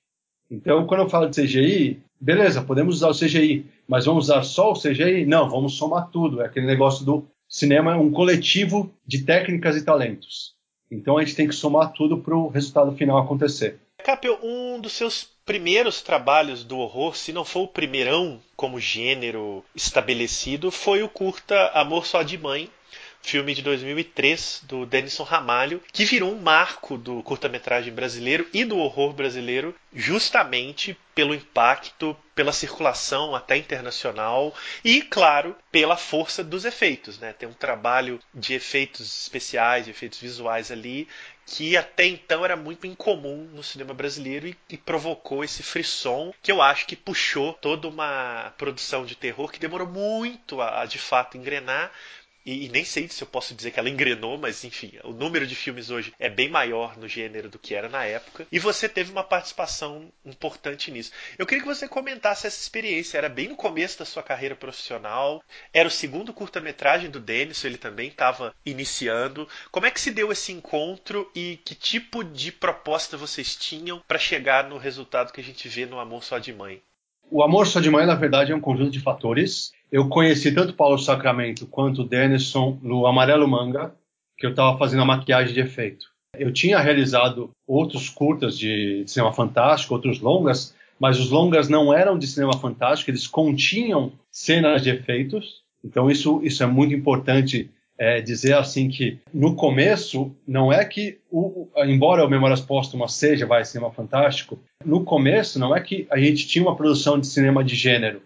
[0.50, 4.72] Então, quando eu falo de CGI, beleza, podemos usar o CGI, mas vamos usar só
[4.72, 5.26] o CGI?
[5.26, 6.44] Não, vamos somar tudo.
[6.44, 10.54] É aquele negócio do cinema, é um coletivo de técnicas e talentos.
[10.92, 13.80] Então a gente tem que somar tudo para o resultado final acontecer.
[14.04, 19.66] Capel, um dos seus primeiros trabalhos do horror, se não for o primeirão como gênero
[19.76, 22.70] estabelecido, foi o curta Amor Só de Mãe,
[23.22, 28.78] filme de 2003 do Denison Ramalho, que virou um marco do curta-metragem brasileiro e do
[28.78, 37.20] horror brasileiro, justamente pelo impacto, pela circulação até internacional e, claro, pela força dos efeitos.
[37.20, 37.34] Né?
[37.34, 41.08] Tem um trabalho de efeitos especiais, de efeitos visuais ali,
[41.46, 46.52] que até então era muito incomum no cinema brasileiro e, e, provocou esse frisson que
[46.52, 51.00] eu acho que puxou toda uma produção de terror que demorou muito a, a de
[51.00, 51.92] fato engrenar,
[52.50, 55.46] e, e, nem sei se eu posso dizer que ela engrenou, mas enfim, o número
[55.46, 58.48] de filmes hoje é bem maior no gênero do que era na época.
[58.52, 61.12] E você teve uma participação importante nisso.
[61.38, 63.20] Eu queria que você comentasse essa experiência.
[63.20, 67.78] Era bem no começo da sua carreira profissional, era o segundo curta-metragem do Denis, ele
[67.78, 69.48] também estava iniciando.
[69.70, 74.18] Como é que se deu esse encontro e que tipo de proposta vocês tinham para
[74.18, 76.82] chegar no resultado que a gente vê no Amor Só de Mãe?
[77.30, 80.74] O Amor Só de Mãe, na verdade, é um conjunto de fatores eu conheci tanto
[80.74, 83.94] Paulo Sacramento quanto o Denison no Amarelo Manga,
[84.38, 86.08] que eu estava fazendo a maquiagem de efeito.
[86.38, 92.18] Eu tinha realizado outros curtas de, cinema fantástico, outros longas, mas os longas não eram
[92.18, 95.62] de cinema fantástico, eles continham cenas de efeitos.
[95.84, 101.18] Então isso, isso é muito importante é, dizer assim que no começo não é que
[101.32, 106.18] o, embora o Memórias Póstumas seja vai cinema fantástico, no começo não é que a
[106.18, 108.22] gente tinha uma produção de cinema de gênero.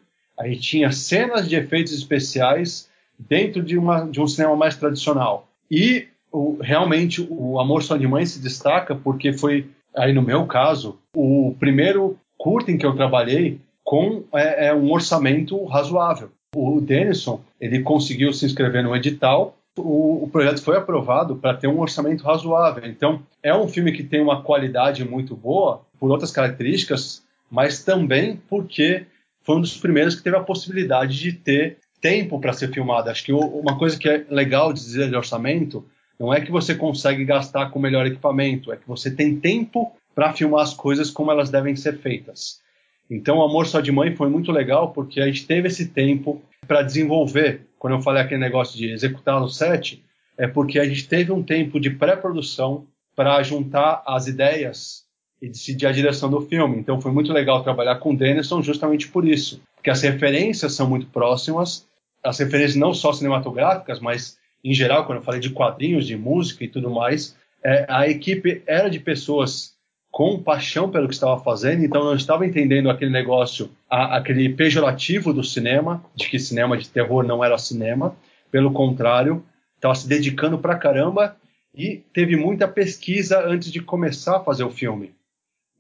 [0.48, 5.48] Gente tinha cenas de efeitos especiais dentro de, uma, de um cinema mais tradicional.
[5.70, 10.46] E o, realmente o Amor Só de Mãe se destaca porque foi, aí no meu
[10.46, 16.32] caso, o primeiro curta em que eu trabalhei com é, é, um orçamento razoável.
[16.56, 19.56] O Denison ele conseguiu se inscrever no edital.
[19.78, 22.86] O, o projeto foi aprovado para ter um orçamento razoável.
[22.86, 28.40] Então, é um filme que tem uma qualidade muito boa por outras características, mas também
[28.50, 29.06] porque
[29.44, 33.10] foi um dos primeiros que teve a possibilidade de ter tempo para ser filmado.
[33.10, 35.86] Acho que uma coisa que é legal dizer de orçamento
[36.20, 40.34] não é que você consegue gastar com melhor equipamento, é que você tem tempo para
[40.34, 42.62] filmar as coisas como elas devem ser feitas.
[43.10, 46.82] Então, Amor Só de Mãe foi muito legal porque a gente teve esse tempo para
[46.82, 47.68] desenvolver.
[47.78, 50.04] Quando eu falei aquele negócio de executar no set,
[50.38, 55.03] é porque a gente teve um tempo de pré-produção para juntar as ideias
[55.44, 56.78] e decidir a direção do filme.
[56.78, 60.90] Então, foi muito legal trabalhar com o Denison justamente por isso, porque as referências são
[60.90, 61.86] muito próximas,
[62.24, 66.64] as referências não só cinematográficas, mas em geral, quando eu falei de quadrinhos, de música
[66.64, 69.74] e tudo mais, é, a equipe era de pessoas
[70.10, 75.34] com paixão pelo que estava fazendo, então não estava entendendo aquele negócio, a, aquele pejorativo
[75.34, 78.16] do cinema, de que cinema de terror não era cinema,
[78.50, 79.44] pelo contrário,
[79.76, 81.36] estava se dedicando pra caramba
[81.76, 85.12] e teve muita pesquisa antes de começar a fazer o filme.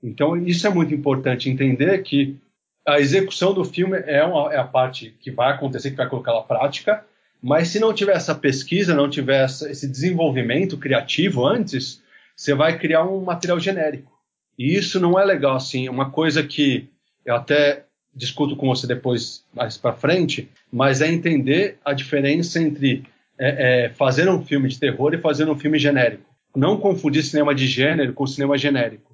[0.03, 2.37] Então isso é muito importante entender que
[2.85, 6.33] a execução do filme é, uma, é a parte que vai acontecer, que vai colocar
[6.33, 7.05] na prática,
[7.41, 12.01] mas se não tiver essa pesquisa, não tiver esse desenvolvimento criativo antes,
[12.35, 14.11] você vai criar um material genérico.
[14.57, 15.89] E isso não é legal, assim.
[15.89, 16.89] Uma coisa que
[17.25, 17.85] eu até
[18.15, 23.03] discuto com você depois, mais para frente, mas é entender a diferença entre
[23.37, 26.23] é, é, fazer um filme de terror e fazer um filme genérico.
[26.55, 29.12] Não confundir cinema de gênero com cinema genérico.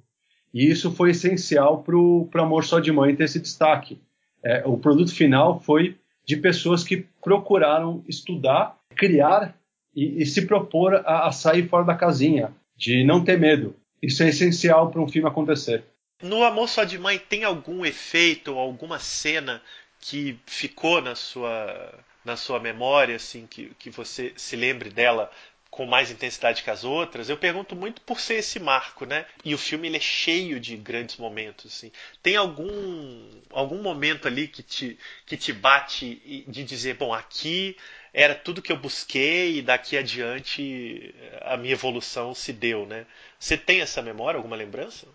[0.52, 4.00] E isso foi essencial para o Amor Só de Mãe ter esse destaque.
[4.42, 9.54] É, o produto final foi de pessoas que procuraram estudar, criar
[9.94, 13.76] e, e se propor a, a sair fora da casinha, de não ter medo.
[14.02, 15.84] Isso é essencial para um filme acontecer.
[16.22, 19.62] No Amor Só de Mãe tem algum efeito, alguma cena
[20.00, 25.30] que ficou na sua na sua memória, assim, que, que você se lembre dela
[25.70, 29.24] com mais intensidade que as outras, eu pergunto muito por ser esse marco, né?
[29.44, 31.92] E o filme ele é cheio de grandes momentos, assim.
[32.22, 37.76] Tem algum algum momento ali que te que te bate de dizer, bom, aqui
[38.12, 43.06] era tudo que eu busquei e daqui adiante a minha evolução se deu, né?
[43.38, 45.06] Você tem essa memória, alguma lembrança?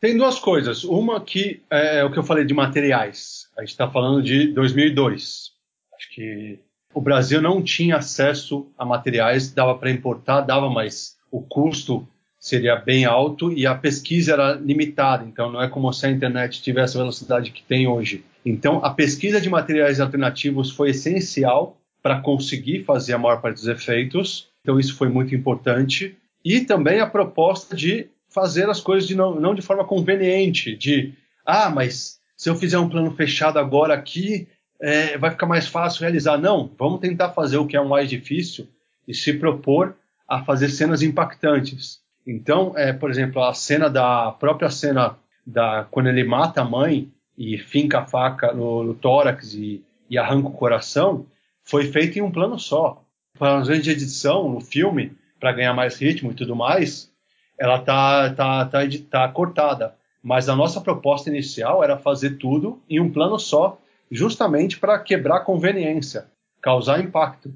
[0.00, 0.82] Tem duas coisas.
[0.82, 3.48] Uma que é, é o que eu falei de materiais.
[3.56, 5.52] A gente está falando de 2002.
[5.94, 6.58] Acho que
[6.94, 12.06] o Brasil não tinha acesso a materiais, dava para importar, dava, mas o custo
[12.38, 15.24] seria bem alto e a pesquisa era limitada.
[15.24, 18.24] Então não é como se a internet tivesse a velocidade que tem hoje.
[18.44, 23.68] Então a pesquisa de materiais alternativos foi essencial para conseguir fazer a maior parte dos
[23.68, 24.48] efeitos.
[24.60, 26.16] Então isso foi muito importante.
[26.44, 31.12] E também a proposta de fazer as coisas de não, não de forma conveniente, de
[31.46, 34.48] ah, mas se eu fizer um plano fechado agora aqui,
[34.82, 36.36] é, vai ficar mais fácil realizar.
[36.36, 38.68] Não, vamos tentar fazer o que é mais difícil
[39.06, 39.94] e se propor
[40.28, 42.00] a fazer cenas impactantes.
[42.26, 45.16] Então, é, por exemplo, a cena da a própria cena
[45.46, 50.18] da quando ele mata a mãe e finca a faca no, no tórax e, e
[50.18, 51.26] arranca o coração,
[51.62, 53.02] foi feito em um plano só.
[53.38, 57.10] Para as de edição no filme, para ganhar mais ritmo e tudo mais,
[57.58, 59.94] ela tá, tá, tá, tá cortada.
[60.22, 63.78] Mas a nossa proposta inicial era fazer tudo em um plano só,
[64.12, 66.26] justamente para quebrar conveniência,
[66.60, 67.52] causar impacto.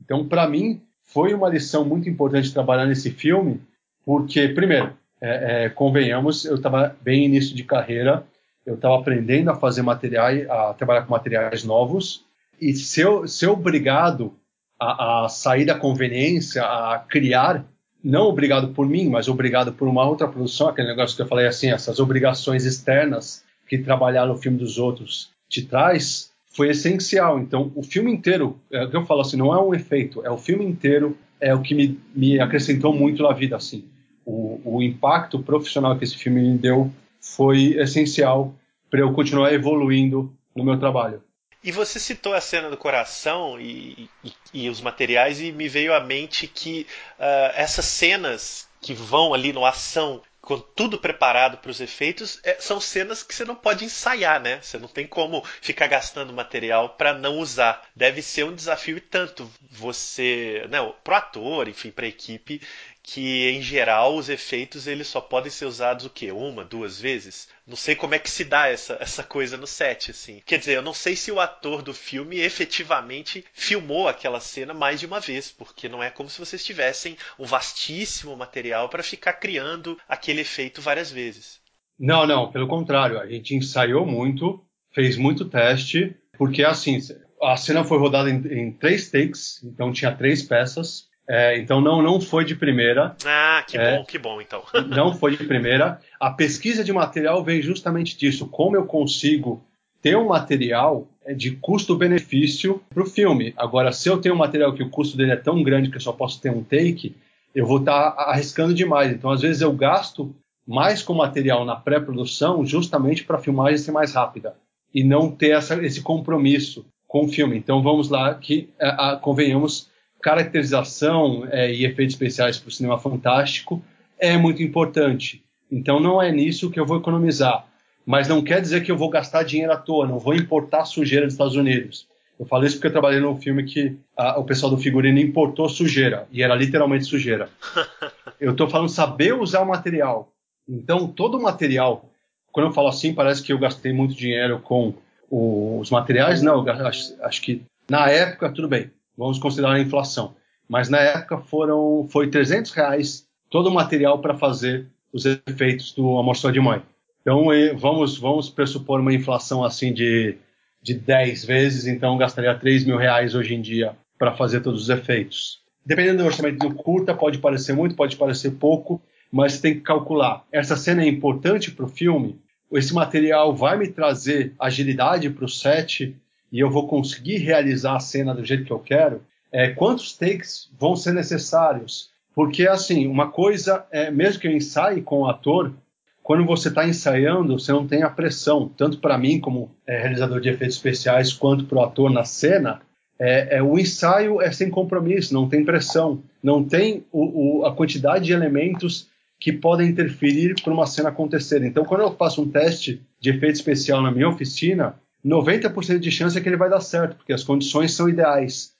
[0.00, 3.60] Então, para mim, foi uma lição muito importante trabalhar nesse filme,
[4.04, 8.24] porque, primeiro, é, é, convenhamos, eu estava bem início de carreira,
[8.64, 12.24] eu estava aprendendo a fazer materiais, a trabalhar com materiais novos,
[12.60, 14.32] e ser, ser obrigado
[14.78, 17.64] a, a sair da conveniência, a criar,
[18.02, 21.48] não obrigado por mim, mas obrigado por uma outra produção, aquele negócio que eu falei
[21.48, 27.38] assim, essas obrigações externas que trabalhar no filme dos outros te traz, foi essencial.
[27.38, 30.30] Então, o filme inteiro, é o que eu falo assim, não é um efeito, é
[30.30, 33.84] o filme inteiro, é o que me, me acrescentou muito na vida, assim.
[34.24, 38.54] O, o impacto profissional que esse filme me deu foi essencial
[38.90, 41.22] para eu continuar evoluindo no meu trabalho.
[41.62, 45.92] E você citou a cena do coração e, e, e os materiais, e me veio
[45.92, 46.86] à mente que
[47.18, 52.56] uh, essas cenas que vão ali no ação com tudo preparado para os efeitos, é,
[52.60, 54.60] são cenas que você não pode ensaiar, né?
[54.62, 57.84] Você não tem como ficar gastando material para não usar.
[57.96, 62.62] Deve ser um desafio e tanto você, né, pro ator, enfim, para a equipe,
[63.08, 66.32] que em geral os efeitos eles só podem ser usados o quê?
[66.32, 67.46] Uma, duas vezes?
[67.64, 70.42] Não sei como é que se dá essa, essa coisa no set, assim.
[70.44, 74.98] Quer dizer, eu não sei se o ator do filme efetivamente filmou aquela cena mais
[74.98, 79.34] de uma vez, porque não é como se vocês tivessem um vastíssimo material para ficar
[79.34, 81.60] criando aquele efeito várias vezes.
[81.96, 86.98] Não, não, pelo contrário, a gente ensaiou muito, fez muito teste, porque assim,
[87.40, 91.06] a cena foi rodada em, em três takes, então tinha três peças.
[91.28, 93.16] É, então não, não foi de primeira.
[93.24, 94.62] Ah, que é, bom, que bom então.
[94.88, 96.00] não foi de primeira.
[96.20, 98.46] A pesquisa de material vem justamente disso.
[98.46, 99.62] Como eu consigo
[100.00, 103.52] ter um material é, de custo-benefício para o filme.
[103.56, 106.00] Agora, se eu tenho um material que o custo dele é tão grande que eu
[106.00, 107.16] só posso ter um take,
[107.52, 109.10] eu vou estar tá arriscando demais.
[109.10, 110.32] Então, às vezes, eu gasto
[110.64, 114.54] mais com material na pré-produção justamente para a filmagem ser mais rápida
[114.94, 117.56] e não ter essa, esse compromisso com o filme.
[117.56, 119.90] Então, vamos lá, que a, a, convenhamos,
[120.26, 123.82] caracterização é, e efeitos especiais para o cinema fantástico
[124.18, 125.44] é muito importante.
[125.70, 127.66] Então, não é nisso que eu vou economizar
[128.06, 131.26] mas não quer dizer que eu vou gastar dinheiro à toa, não vou importar sujeira
[131.26, 132.06] dos Estados Unidos.
[132.38, 135.68] Eu falo isso porque eu trabalhei num filme que a, o pessoal do figurino importou
[135.68, 137.48] sujeira, e era literalmente sujeira.
[138.38, 140.32] eu estou falando saber usar o material.
[140.68, 142.08] Então, todo o material,
[142.52, 144.94] quando eu falo assim, parece que eu gastei muito dinheiro com
[145.28, 146.42] o, os materiais.
[146.42, 150.34] Não, acho, acho, que na época, tudo bem, vamos considerar a inflação.
[150.68, 156.18] Mas na época foram, foi 300 reais todo o material para fazer os efeitos do
[156.18, 156.82] Amor de Mãe.
[157.20, 157.46] Então,
[157.76, 160.36] vamos, vamos pressupor uma inflação assim de,
[160.82, 164.88] de 10 vezes, então gastaria 3 mil reais hoje em dia para fazer todos os
[164.88, 165.60] efeitos.
[165.84, 169.00] Dependendo do orçamento do curta, pode parecer muito, pode parecer pouco,
[169.30, 170.44] mas tem que calcular.
[170.50, 172.38] Essa cena é importante para o filme,
[172.72, 176.16] esse material vai me trazer agilidade para o set
[176.56, 179.20] e eu vou conseguir realizar a cena do jeito que eu quero.
[179.52, 182.08] É, quantos takes vão ser necessários?
[182.34, 185.74] Porque, assim, uma coisa é, mesmo que eu ensaie com o ator,
[186.22, 190.40] quando você está ensaiando, você não tem a pressão, tanto para mim como é, realizador
[190.40, 192.80] de efeitos especiais, quanto para o ator na cena.
[193.18, 197.74] É, é, o ensaio é sem compromisso, não tem pressão, não tem o, o, a
[197.74, 201.62] quantidade de elementos que podem interferir para uma cena acontecer.
[201.62, 204.94] Então, quando eu faço um teste de efeito especial na minha oficina,
[205.26, 208.74] 90% de chance é que ele vai dar certo, porque as condições são ideais.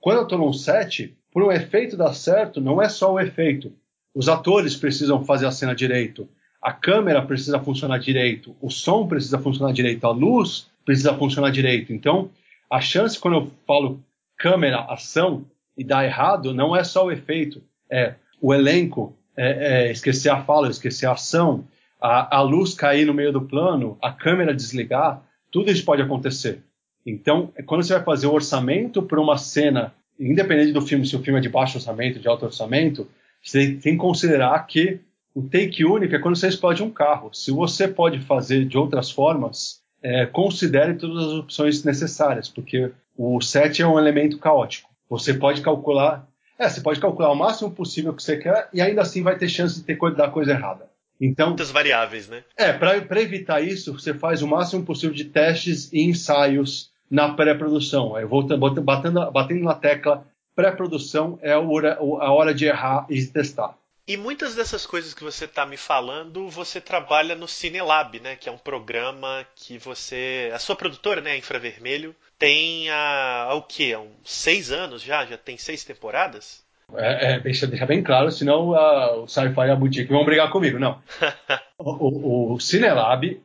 [0.00, 3.72] Quando eu estou num set, para um efeito dar certo, não é só o efeito.
[4.14, 6.28] Os atores precisam fazer a cena direito
[6.60, 11.92] a câmera precisa funcionar direito, o som precisa funcionar direito, a luz precisa funcionar direito.
[11.92, 12.30] Então,
[12.68, 14.04] a chance quando eu falo
[14.36, 15.44] câmera, ação
[15.76, 20.42] e dá errado, não é só o efeito, é o elenco, é, é esquecer a
[20.42, 21.64] fala, esquecer a ação,
[22.00, 26.62] a, a luz cair no meio do plano, a câmera desligar, tudo isso pode acontecer.
[27.04, 31.22] Então, quando você vai fazer o orçamento para uma cena, independente do filme, se o
[31.22, 33.08] filme é de baixo orçamento, de alto orçamento,
[33.42, 35.00] você tem que considerar que
[35.34, 37.30] o take único é quando você explode um carro.
[37.32, 43.40] Se você pode fazer de outras formas, é, considere todas as opções necessárias, porque o
[43.40, 44.90] set é um elemento caótico.
[45.08, 46.26] Você pode calcular,
[46.58, 49.48] é, você pode calcular o máximo possível que você quer e ainda assim vai ter
[49.48, 50.89] chance de ter dar coisa errada.
[51.20, 52.42] Então, muitas variáveis, né?
[52.56, 58.18] É, para evitar isso, você faz o máximo possível de testes e ensaios na pré-produção.
[58.18, 58.42] Eu vou
[58.82, 63.76] batendo, batendo na tecla pré-produção é a hora, a hora de errar e de testar.
[64.06, 68.34] E muitas dessas coisas que você está me falando, você trabalha no Cinelab, né?
[68.34, 70.50] Que é um programa que você.
[70.52, 71.32] A sua produtora, né?
[71.32, 73.92] A Infravermelho, tem há, há o quê?
[73.94, 75.24] Há uns seis anos já?
[75.26, 76.64] Já tem seis temporadas?
[76.96, 80.50] É, é deixa, deixa bem claro, senão uh, o Sci-Fi e a Boutique vão brigar
[80.50, 80.98] comigo, não.
[81.78, 83.40] o, o, o Cinelab,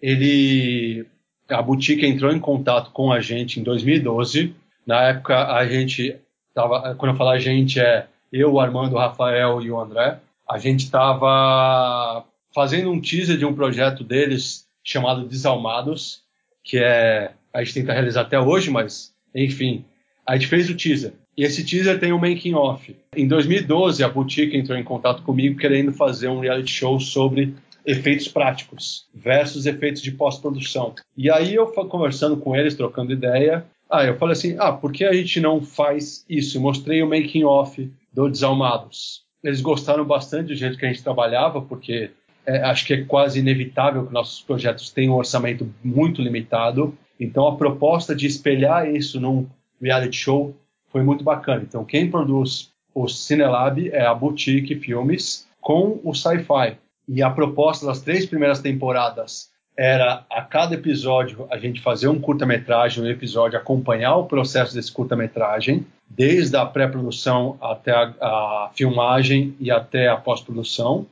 [0.00, 1.06] ele.
[1.48, 4.54] A Boutique entrou em contato com a gente em 2012.
[4.86, 6.16] Na época, a gente.
[6.54, 10.18] Tava, quando eu falo a gente, é eu, o Armando, o Rafael e o André,
[10.48, 12.24] a gente estava
[12.54, 16.22] fazendo um teaser de um projeto deles chamado Desalmados,
[16.62, 19.84] que é a gente tenta realizar até hoje, mas enfim,
[20.30, 21.12] a gente fez o teaser.
[21.36, 22.94] E esse teaser tem um making off.
[23.16, 27.52] Em 2012, a Boutique entrou em contato comigo querendo fazer um reality show sobre
[27.84, 30.94] efeitos práticos versus efeitos de pós-produção.
[31.16, 35.02] E aí eu conversando com eles, trocando ideia, ah, eu falei assim, ah, por que
[35.02, 36.60] a gente não faz isso?
[36.60, 39.24] mostrei o making off do Desalmados.
[39.42, 42.12] Eles gostaram bastante do jeito que a gente trabalhava, porque
[42.46, 46.96] é, acho que é quase inevitável que nossos projetos tenham um orçamento muito limitado.
[47.18, 49.48] Então, a proposta de espelhar isso num
[49.80, 50.54] reality show
[50.88, 51.62] foi muito bacana.
[51.62, 56.76] Então, quem produz o Cinelab é a Boutique Filmes com o Sci-Fi.
[57.08, 62.20] E a proposta das três primeiras temporadas era a cada episódio a gente fazer um
[62.20, 69.56] curta-metragem, um episódio acompanhar o processo desse curta-metragem, desde a pré-produção até a, a, filmagem
[69.58, 71.06] e até a pós-produção.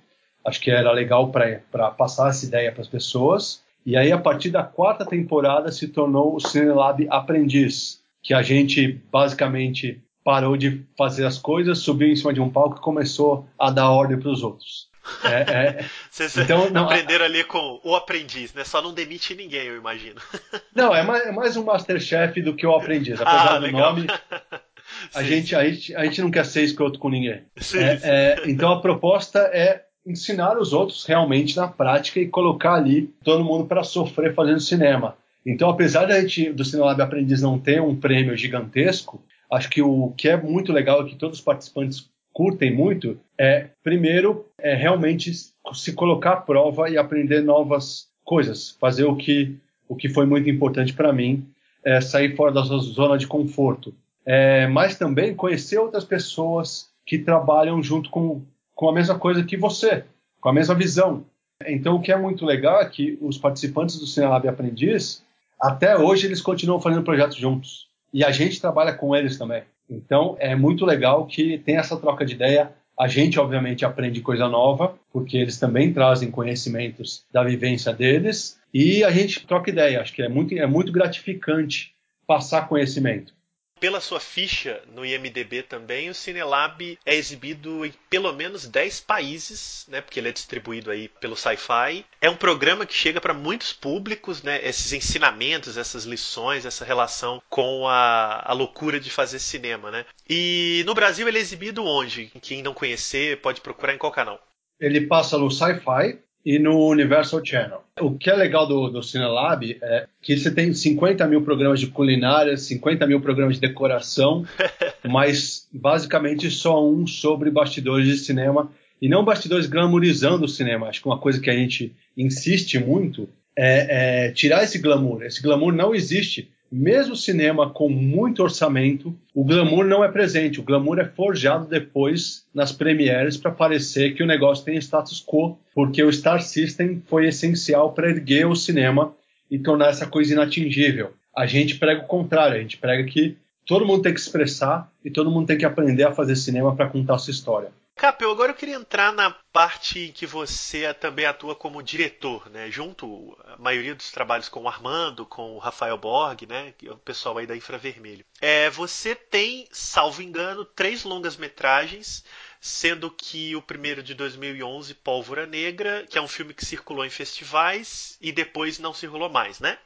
[0.44, 3.62] Acho que era legal para passar essa ideia para as pessoas.
[3.86, 9.01] E aí, a partir da quarta temporada, se tornou o Cinelab Aprendiz, que a gente
[9.11, 13.70] basicamente parou de fazer as coisas, subiu em cima de um palco e começou a
[13.70, 14.87] dar ordem para os outros.
[15.24, 18.64] É, é, Vocês então, não, aprenderam ali com o aprendiz, né?
[18.64, 20.20] Só não demite ninguém, eu imagino.
[20.76, 23.18] Não, é mais, é mais um Masterchef do que o aprendiz.
[23.18, 23.95] Apesar Ah, do legal.
[23.97, 24.07] nome,
[25.14, 25.24] a Sim.
[25.24, 27.45] gente, a, gente, a gente não quer ser escroto com ninguém.
[27.57, 28.07] Sim, É, sim.
[28.07, 33.43] é, então a proposta é ensinar os outros realmente na prática e colocar ali todo
[33.43, 35.16] mundo para sofrer fazendo cinema.
[35.51, 39.18] Então, apesar da gente, do Cinelab Aprendiz não ter um prêmio gigantesco,
[39.51, 43.68] acho que o que é muito legal e que todos os participantes curtem muito é,
[43.82, 45.32] primeiro, é realmente
[45.72, 49.57] se colocar à prova e aprender novas coisas, fazer o que,
[49.88, 51.49] o que foi muito importante para mim,
[51.82, 53.94] é sair fora da sua zona de conforto.
[54.26, 58.42] É, mas também conhecer outras pessoas que trabalham junto com,
[58.74, 60.05] com a mesma coisa que você,
[60.42, 61.24] com a mesma visão.
[61.66, 65.26] Então, o que é muito legal é que os participantes do Cinelab Aprendiz,
[65.61, 67.88] até hoje, eles continuam fazendo projetos juntos.
[68.12, 69.62] E a gente trabalha com eles também.
[69.88, 72.72] Então, é muito legal que tem essa troca de ideia.
[72.98, 78.59] A gente, obviamente, aprende coisa nova, porque eles também trazem conhecimentos da vivência deles.
[78.72, 80.00] E a gente troca ideia.
[80.00, 81.92] Acho que é muito, é muito gratificante
[82.26, 83.32] passar conhecimento.
[83.81, 89.87] Pela sua ficha no IMDB também, o Cinelab é exibido em pelo menos 10 países,
[89.89, 90.01] né?
[90.01, 92.05] Porque ele é distribuído aí pelo Sci-Fi.
[92.20, 94.61] É um programa que chega para muitos públicos, né?
[94.66, 100.05] Esses ensinamentos, essas lições, essa relação com a, a loucura de fazer cinema, né?
[100.29, 102.26] E no Brasil ele é exibido onde?
[102.43, 104.41] Quem não conhecer pode procurar em qual canal?
[104.81, 106.18] Ele passa no Sci-Fi
[106.49, 107.82] e no Universal Channel.
[108.01, 111.88] O que é legal do, do Cinelab é que você tem 50 mil programas de
[111.88, 114.46] culinária, 50 mil programas de decoração,
[115.07, 120.88] mas basicamente só um sobre bastidores de cinema e não bastidores glamourizando o cinema.
[120.88, 125.24] Acho que uma coisa que a gente insiste muito é, é tirar esse glamour.
[125.24, 126.51] Esse glamour não existe.
[126.70, 130.60] Mesmo cinema com muito orçamento, o glamour não é presente.
[130.60, 135.58] O glamour é forjado depois nas premieres para parecer que o negócio tem status quo,
[135.74, 139.14] porque o Star System foi essencial para erguer o cinema
[139.50, 141.14] e tornar essa coisa inatingível.
[141.34, 145.10] A gente prega o contrário, a gente prega que todo mundo tem que expressar e
[145.10, 147.68] todo mundo tem que aprender a fazer cinema para contar sua história.
[147.99, 152.70] Capel, agora eu queria entrar na parte em que você também atua como diretor, né?
[152.70, 156.72] Junto a maioria dos trabalhos com o Armando, com o Rafael Borg, né?
[156.80, 158.24] É o pessoal aí da Infravermelho.
[158.40, 162.24] É, você tem, salvo engano, três longas-metragens,
[162.61, 167.11] sendo que o primeiro de 2011, Pólvora Negra, que é um filme que circulou em
[167.11, 169.76] festivais e depois não circulou mais, né?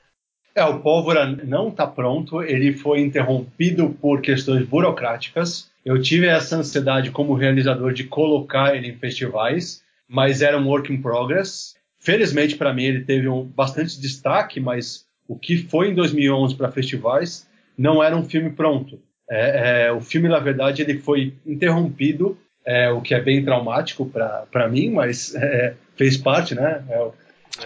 [0.55, 5.72] É, o Pólvora não está pronto, ele foi interrompido por questões burocráticas.
[5.85, 10.93] Eu tive essa ansiedade como realizador de colocar ele em festivais, mas era um work
[10.93, 11.75] in progress.
[11.99, 16.71] Felizmente para mim ele teve um bastante destaque, mas o que foi em 2011 para
[16.71, 19.01] festivais não era um filme pronto.
[19.31, 24.05] É, é, o filme, na verdade, ele foi interrompido, é, o que é bem traumático
[24.07, 26.85] para mim, mas é, fez parte, né?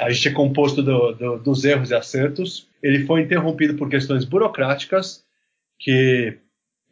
[0.00, 2.68] a gente é composto do, do, dos erros e acertos.
[2.82, 5.24] Ele foi interrompido por questões burocráticas
[5.78, 6.38] que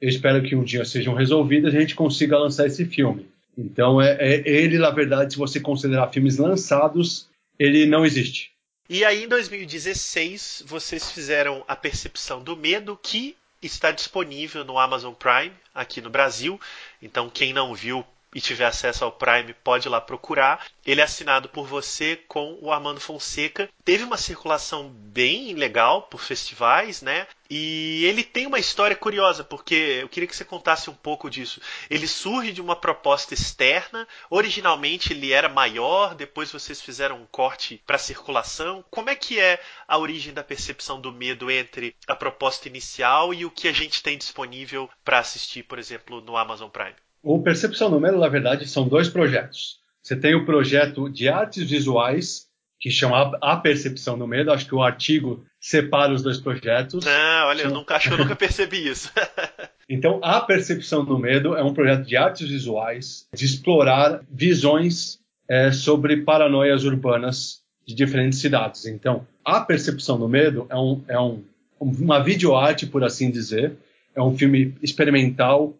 [0.01, 3.27] eu espero que um dia sejam resolvidas e a gente consiga lançar esse filme.
[3.57, 7.29] Então, é, é, ele, na verdade, se você considerar filmes lançados,
[7.59, 8.53] ele não existe.
[8.89, 15.15] E aí, em 2016, vocês fizeram A Percepção do Medo, que está disponível no Amazon
[15.15, 16.61] Prime, aqui no Brasil.
[17.01, 18.05] Então, quem não viu
[18.35, 20.67] e tiver acesso ao Prime, pode ir lá procurar.
[20.85, 23.69] Ele é assinado por você com o Armando Fonseca.
[23.85, 27.27] Teve uma circulação bem legal por festivais, né?
[27.49, 31.61] E ele tem uma história curiosa, porque eu queria que você contasse um pouco disso.
[31.89, 34.09] Ele surge de uma proposta externa.
[34.29, 38.85] Originalmente ele era maior, depois vocês fizeram um corte para circulação.
[38.91, 43.45] Como é que é a origem da percepção do medo entre a proposta inicial e
[43.45, 47.04] o que a gente tem disponível para assistir, por exemplo, no Amazon Prime?
[47.25, 49.79] O Percepção do Medo, na verdade, são dois projetos.
[50.03, 52.47] Você tem o projeto de artes visuais,
[52.79, 54.53] que chama A Percepção do Medo.
[54.53, 57.07] Acho que o artigo separa os dois projetos.
[57.07, 59.11] Ah, olha, eu nunca, acho que eu nunca percebi isso.
[59.89, 65.19] então, A Percepção do Medo é um projeto de artes visuais, de explorar visões
[65.49, 68.85] é, sobre paranoias urbanas de diferentes cidades.
[68.85, 71.43] Então, A Percepção do Medo é, um, é um,
[71.81, 73.73] uma videoarte, por assim dizer.
[74.15, 75.75] É um filme experimental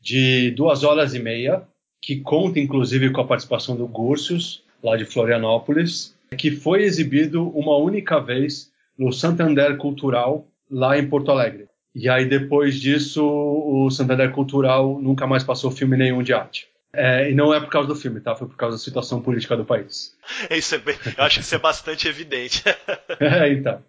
[0.00, 1.62] de duas horas e meia,
[2.00, 7.76] que conta inclusive com a participação do Gursius, lá de Florianópolis, que foi exibido uma
[7.76, 11.66] única vez no Santander Cultural, lá em Porto Alegre.
[11.94, 16.68] E aí, depois disso, o Santander Cultural nunca mais passou filme nenhum de arte.
[16.92, 18.34] É, e não é por causa do filme, tá?
[18.34, 20.16] Foi por causa da situação política do país.
[20.50, 22.64] Isso é bem, eu acho que isso é bastante evidente.
[23.20, 23.82] é, então.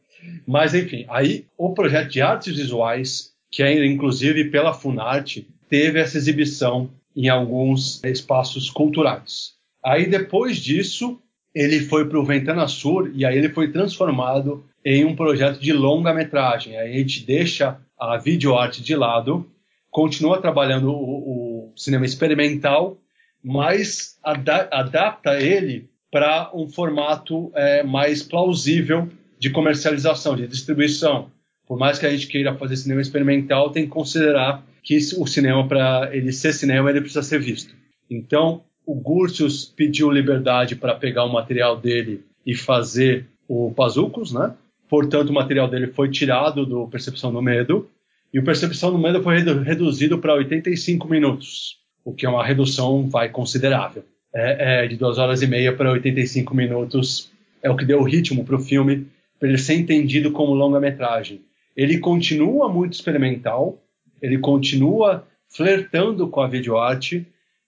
[0.47, 6.17] Mas, enfim, aí o projeto de artes visuais, que é inclusive pela Funarte, teve essa
[6.17, 9.53] exibição em alguns espaços culturais.
[9.83, 11.17] Aí depois disso,
[11.55, 15.71] ele foi para o Ventana Sur e aí ele foi transformado em um projeto de
[15.71, 16.77] longa-metragem.
[16.77, 19.49] Aí a gente deixa a videoarte de lado,
[19.89, 22.97] continua trabalhando o, o cinema experimental,
[23.41, 29.07] mas ada adapta ele para um formato é, mais plausível
[29.39, 31.31] de comercialização, de distribuição.
[31.65, 35.67] Por mais que a gente queira fazer cinema experimental, tem que considerar que o cinema,
[35.67, 37.75] para ele ser cinema, ele precisa ser visto.
[38.09, 44.53] Então, o Gursius pediu liberdade para pegar o material dele e fazer o Pazucos, né?
[44.89, 47.89] Portanto, o material dele foi tirado do Percepção do Medo
[48.33, 53.07] e o Percepção do Medo foi reduzido para 85 minutos, o que é uma redução
[53.09, 54.03] vai considerável.
[54.33, 58.03] É, é de duas horas e meia para 85 minutos é o que deu o
[58.03, 59.07] ritmo para o filme
[59.39, 61.41] para ele ser entendido como longa-metragem.
[61.75, 63.80] Ele continua muito experimental,
[64.21, 67.25] ele continua flertando com a videoarte,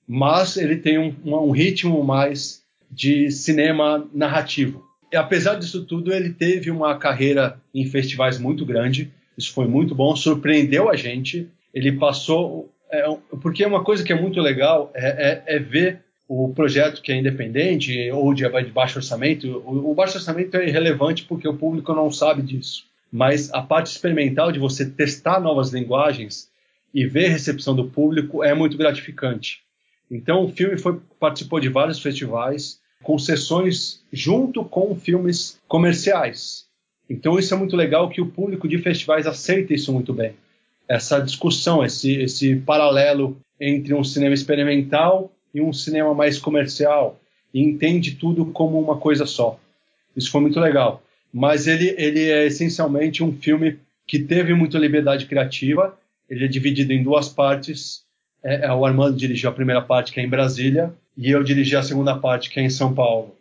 [0.08, 4.84] mas ele tem um, um ritmo mais de cinema narrativo.
[5.12, 9.12] E, apesar disso tudo, ele teve uma carreira em festivais muito grande.
[9.38, 11.48] Isso foi muito bom, surpreendeu a gente.
[11.74, 12.72] Ele passou.
[12.92, 13.06] É,
[13.42, 17.16] porque uma coisa que é muito legal é, é, é, ver o projeto que é
[17.16, 19.62] independente ou de, de baixo orçamento.
[19.66, 22.86] O, o baixo orçamento é irrelevante porque o público não sabe disso.
[23.14, 26.50] Mas a parte experimental de você testar novas linguagens
[26.92, 29.62] e ver a recepção do público é muito gratificante.
[30.10, 36.66] Então o filme foi, participou de vários festivais, com sessões junto com filmes comerciais.
[37.08, 40.34] Então isso é muito legal que o público de festivais aceita isso muito bem.
[40.88, 47.20] Essa discussão, esse, esse paralelo entre um cinema experimental e um cinema mais comercial
[47.54, 49.60] e entende tudo como uma coisa só.
[50.18, 51.04] Isso foi muito legal.
[51.34, 55.98] Mas ele, ele é essencialmente um filme que teve muita liberdade criativa.
[56.30, 58.04] Ele é dividido em duas partes
[58.44, 61.76] é, é, o Armando dirigiu a primeira parte, que é em Brasília, e eu dirigi
[61.76, 63.36] a segunda parte, que é em São Paulo.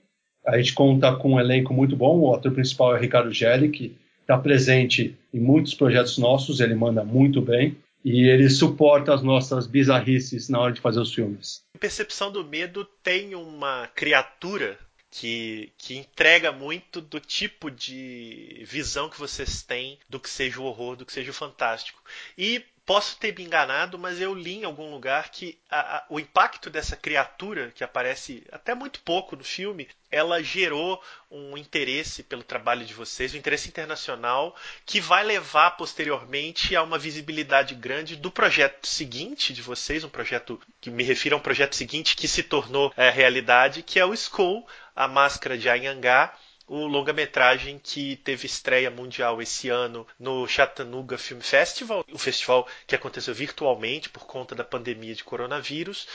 [0.47, 3.97] A gente conta com um elenco muito bom, o ator principal é Ricardo Gelli, que
[4.21, 9.67] está presente em muitos projetos nossos, ele manda muito bem, e ele suporta as nossas
[9.67, 11.63] bizarrices na hora de fazer os filmes.
[11.79, 14.79] Percepção do Medo tem uma criatura
[15.13, 20.65] que, que entrega muito do tipo de visão que vocês têm do que seja o
[20.65, 22.03] horror, do que seja o fantástico.
[22.37, 26.19] E posso ter me enganado, mas eu li em algum lugar que a, a, o
[26.19, 32.43] impacto dessa criatura, que aparece até muito pouco no filme, ela gerou um interesse pelo
[32.43, 34.55] trabalho de vocês, um interesse internacional,
[34.85, 40.61] que vai levar posteriormente a uma visibilidade grande do projeto seguinte de vocês, um projeto
[40.81, 44.13] que me refiro a um projeto seguinte que se tornou é, realidade, que é o
[44.13, 46.35] Skull, a máscara de Anhangá
[46.73, 52.95] o longa-metragem que teve estreia mundial esse ano no Chattanooga Film Festival, o festival que
[52.95, 56.07] aconteceu virtualmente por conta da pandemia de coronavírus.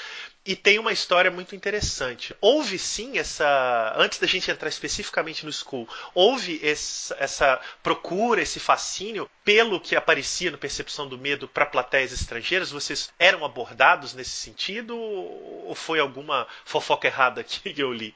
[0.44, 2.36] E tem uma história muito interessante.
[2.42, 3.94] Houve sim essa.
[3.98, 9.96] Antes da gente entrar especificamente no School, houve essa, essa procura, esse fascínio pelo que
[9.96, 12.72] aparecia no Percepção do Medo para plateias estrangeiras?
[12.72, 14.98] Vocês eram abordados nesse sentido?
[14.98, 18.16] Ou foi alguma fofoca errada que eu li?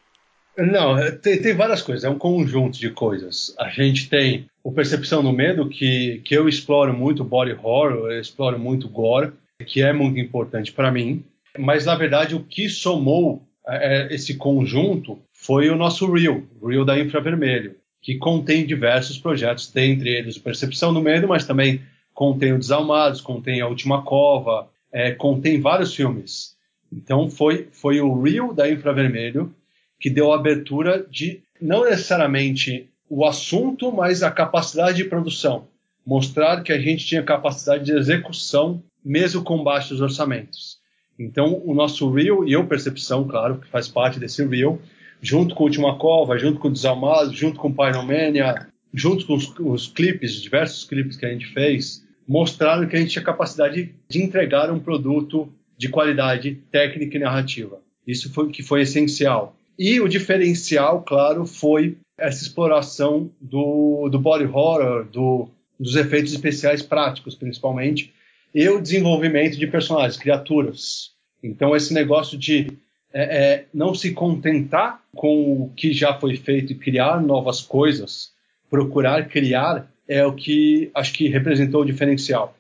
[0.58, 3.56] Não, é, tem, tem, várias coisas, é um conjunto de coisas.
[3.58, 8.20] A gente tem o Percepção do Medo, que, que eu exploro muito body horror, eu
[8.20, 9.32] exploro muito gore,
[9.66, 11.24] que é muito importante para mim.
[11.58, 16.68] Mas, na verdade, o que somou é, é, esse conjunto foi o nosso Reel, o
[16.68, 21.82] Reel da Infravermelho, que contém diversos projetos, dentre eles o Percepção do Medo, mas também
[22.14, 26.56] contém o Desalmados, contém a Última Cova, é, contém vários filmes.
[26.91, 29.54] Então, foi, foi o Reel da Infravermelho
[30.02, 35.68] que deu abertura de não necessariamente o assunto, mas a capacidade de produção.
[36.06, 40.80] Mostrar que a gente tinha capacidade de execução, mesmo com baixos orçamentos.
[41.20, 44.82] Então, o nosso Reel, e eu Percepção, claro, que faz parte desse Reel,
[45.22, 50.41] junto com Última Cova, junto com Desalmado, junto com Pyromania, junto com os, os clipes,
[50.41, 54.80] diversos clipes que a gente fez, mostraram que a gente tinha capacidade de entregar um
[54.80, 55.47] produto
[55.78, 57.80] de qualidade técnica e narrativa.
[58.08, 59.56] Isso foi que foi essencial.
[59.84, 66.84] E o diferencial, claro, foi essa exploração do, do body horror, do, dos efeitos especiais
[66.84, 68.14] práticos, principalmente,
[68.54, 71.14] e o desenvolvimento de personagens, criaturas.
[71.42, 72.68] Então, esse negócio de
[73.12, 78.32] é, é, não se contentar com o que já foi feito e criar novas coisas,
[78.70, 82.56] procurar criar, é o que acho que representou o diferencial.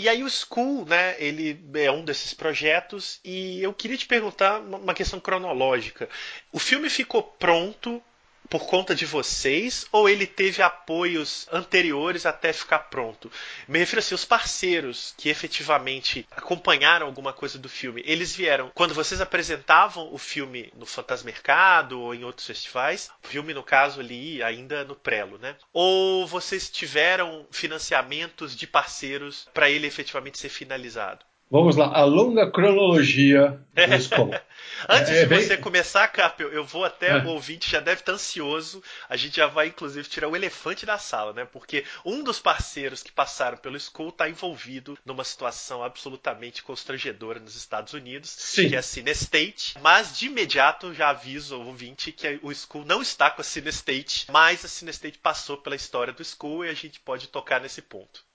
[0.00, 4.58] E aí o School, né, ele é um desses projetos e eu queria te perguntar
[4.58, 6.08] uma questão cronológica.
[6.50, 8.02] O filme ficou pronto
[8.50, 13.30] por conta de vocês ou ele teve apoios anteriores até ficar pronto?
[13.68, 18.92] Me refiro assim, os parceiros que efetivamente acompanharam alguma coisa do filme, eles vieram quando
[18.92, 24.42] vocês apresentavam o filme no Fantasmercado ou em outros festivais, o filme no caso ali
[24.42, 25.54] ainda no prelo, né?
[25.72, 31.29] Ou vocês tiveram financiamentos de parceiros para ele efetivamente ser finalizado?
[31.50, 34.30] Vamos lá, a longa cronologia do Skull.
[34.88, 35.42] Antes é, de bem...
[35.42, 37.16] você começar, Capel, eu vou até, é.
[37.16, 40.96] o ouvinte já deve estar ansioso, a gente já vai inclusive tirar o elefante da
[40.96, 41.44] sala, né?
[41.44, 47.56] Porque um dos parceiros que passaram pelo Skull está envolvido numa situação absolutamente constrangedora nos
[47.56, 48.68] Estados Unidos, Sim.
[48.68, 53.02] que é a Cinestate, mas de imediato já aviso o ouvinte que o Skull não
[53.02, 57.00] está com a Cinestate, mas a Cinestate passou pela história do Skull e a gente
[57.00, 58.29] pode tocar nesse ponto.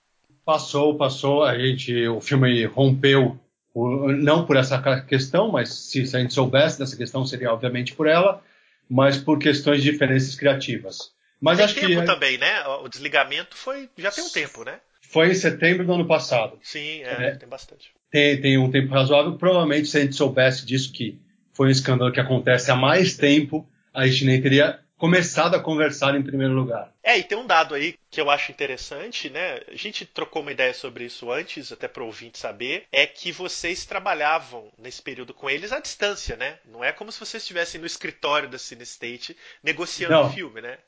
[0.46, 1.42] Passou, passou.
[1.42, 3.36] A gente, o filme rompeu,
[3.74, 8.06] não por essa questão, mas se, se a gente soubesse dessa questão, seria obviamente por
[8.06, 8.40] ela,
[8.88, 11.10] mas por questões de diferenças criativas.
[11.40, 12.64] Mas tem acho tempo que também, né?
[12.64, 14.78] O desligamento foi já tem um tempo, né?
[15.02, 16.56] Foi em setembro do ano passado.
[16.62, 17.90] Sim, é, é, tem bastante.
[18.08, 19.36] Tem, tem um tempo razoável.
[19.36, 21.20] Provavelmente, se a gente soubesse disso, que
[21.52, 26.14] foi um escândalo que acontece há mais tempo, a gente nem teria começado a conversar
[26.14, 26.92] em primeiro lugar.
[27.02, 29.60] É, e tem um dado aí que eu acho interessante, né?
[29.68, 33.30] A gente trocou uma ideia sobre isso antes, até para o ouvinte saber, é que
[33.30, 36.58] vocês trabalhavam nesse período com eles à distância, né?
[36.64, 40.78] Não é como se vocês estivessem no escritório da Cinestate negociando o filme, né?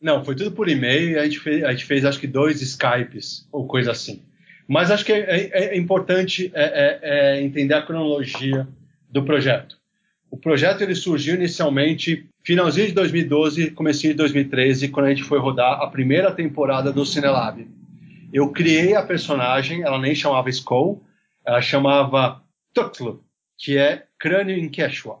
[0.00, 2.62] Não, foi tudo por e-mail e a gente fez, a gente fez acho que dois
[2.62, 4.24] Skypes ou coisa assim.
[4.66, 8.68] Mas acho que é, é, é importante é, é, é entender a cronologia
[9.10, 9.78] do projeto.
[10.30, 15.38] O projeto ele surgiu inicialmente finalzinho de 2012, comecinho de 2013, quando a gente foi
[15.38, 17.66] rodar a primeira temporada do Cinelab.
[18.32, 21.02] Eu criei a personagem, ela nem chamava Skull,
[21.44, 22.42] ela chamava
[22.74, 23.24] Tuxlu,
[23.56, 25.20] que é crânio em Quechua.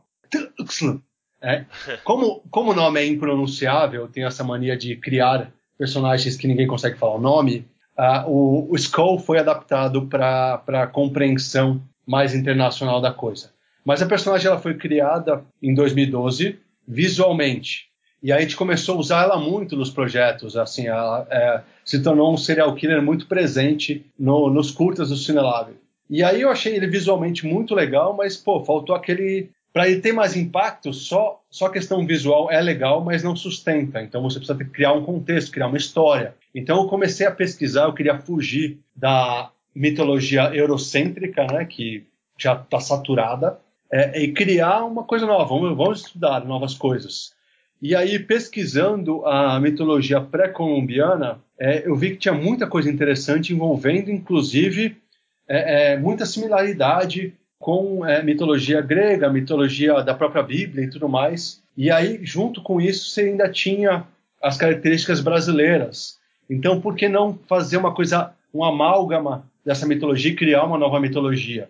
[0.56, 1.02] Tuxlu.
[1.40, 1.64] É.
[2.04, 6.98] Como, como o nome é impronunciável, tem essa mania de criar personagens que ninguém consegue
[6.98, 7.64] falar o nome,
[7.96, 13.52] uh, o, o Skull foi adaptado para a compreensão mais internacional da coisa.
[13.88, 17.86] Mas a personagem ela foi criada em 2012 visualmente.
[18.22, 22.30] E a gente começou a usar ela muito nos projetos, assim, ela é, se tornou
[22.30, 25.72] um serial killer muito presente no, nos curtas do Cinelab.
[26.10, 29.48] E aí eu achei ele visualmente muito legal, mas, pô, faltou aquele...
[29.72, 34.02] Para ele ter mais impacto, só, só questão visual é legal, mas não sustenta.
[34.02, 36.34] Então você precisa criar um contexto, criar uma história.
[36.54, 42.80] Então eu comecei a pesquisar, eu queria fugir da mitologia eurocêntrica, né, que já está
[42.80, 43.58] saturada,
[43.90, 47.32] é, e criar uma coisa nova, vamos, vamos estudar novas coisas.
[47.80, 54.10] E aí, pesquisando a mitologia pré-colombiana, é, eu vi que tinha muita coisa interessante envolvendo,
[54.10, 54.96] inclusive,
[55.48, 61.62] é, é muita similaridade com é, mitologia grega, mitologia da própria Bíblia e tudo mais.
[61.76, 64.04] E aí, junto com isso, você ainda tinha
[64.42, 66.18] as características brasileiras.
[66.50, 71.00] Então, por que não fazer uma coisa, um amálgama dessa mitologia e criar uma nova
[71.00, 71.68] mitologia?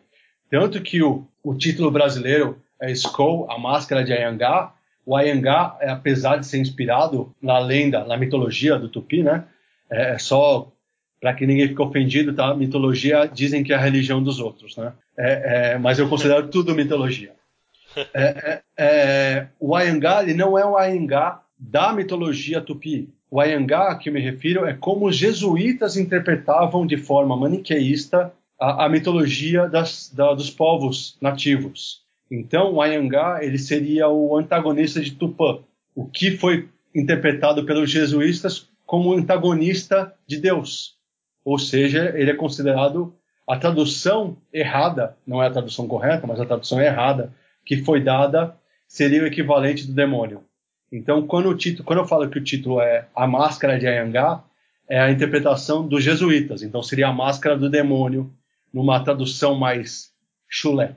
[0.50, 4.72] Tanto que o, o título brasileiro é Skull, a máscara de Ayangá.
[5.04, 9.44] O Ayangá, é, apesar de ser inspirado na lenda, na mitologia do Tupi, né?
[9.90, 10.70] É, é só
[11.20, 12.54] para que ninguém fique ofendido, tá?
[12.54, 14.92] Mitologia dizem que é a religião dos outros, né?
[15.16, 17.32] É, é, mas eu considero tudo mitologia.
[18.14, 23.08] É, é, o Ayangá, ele não é o Ayangá da mitologia tupi.
[23.30, 28.86] O Ayangá que eu me refiro é como os jesuítas interpretavam de forma maniqueísta a,
[28.86, 32.02] a mitologia das, da, dos povos nativos.
[32.30, 35.60] Então, o Ayangá ele seria o antagonista de Tupã,
[35.94, 40.96] o que foi interpretado pelos jesuítas como antagonista de Deus.
[41.44, 43.14] Ou seja, ele é considerado
[43.46, 47.32] a tradução errada, não é a tradução correta, mas a tradução errada
[47.64, 48.54] que foi dada
[48.86, 50.42] seria o equivalente do demônio.
[50.90, 54.42] Então, quando, título, quando eu falo que o título é A Máscara de Ayangá,
[54.88, 56.62] é a interpretação dos jesuítas.
[56.62, 58.30] Então, seria a máscara do demônio,
[58.72, 60.10] numa tradução mais
[60.48, 60.96] chulé.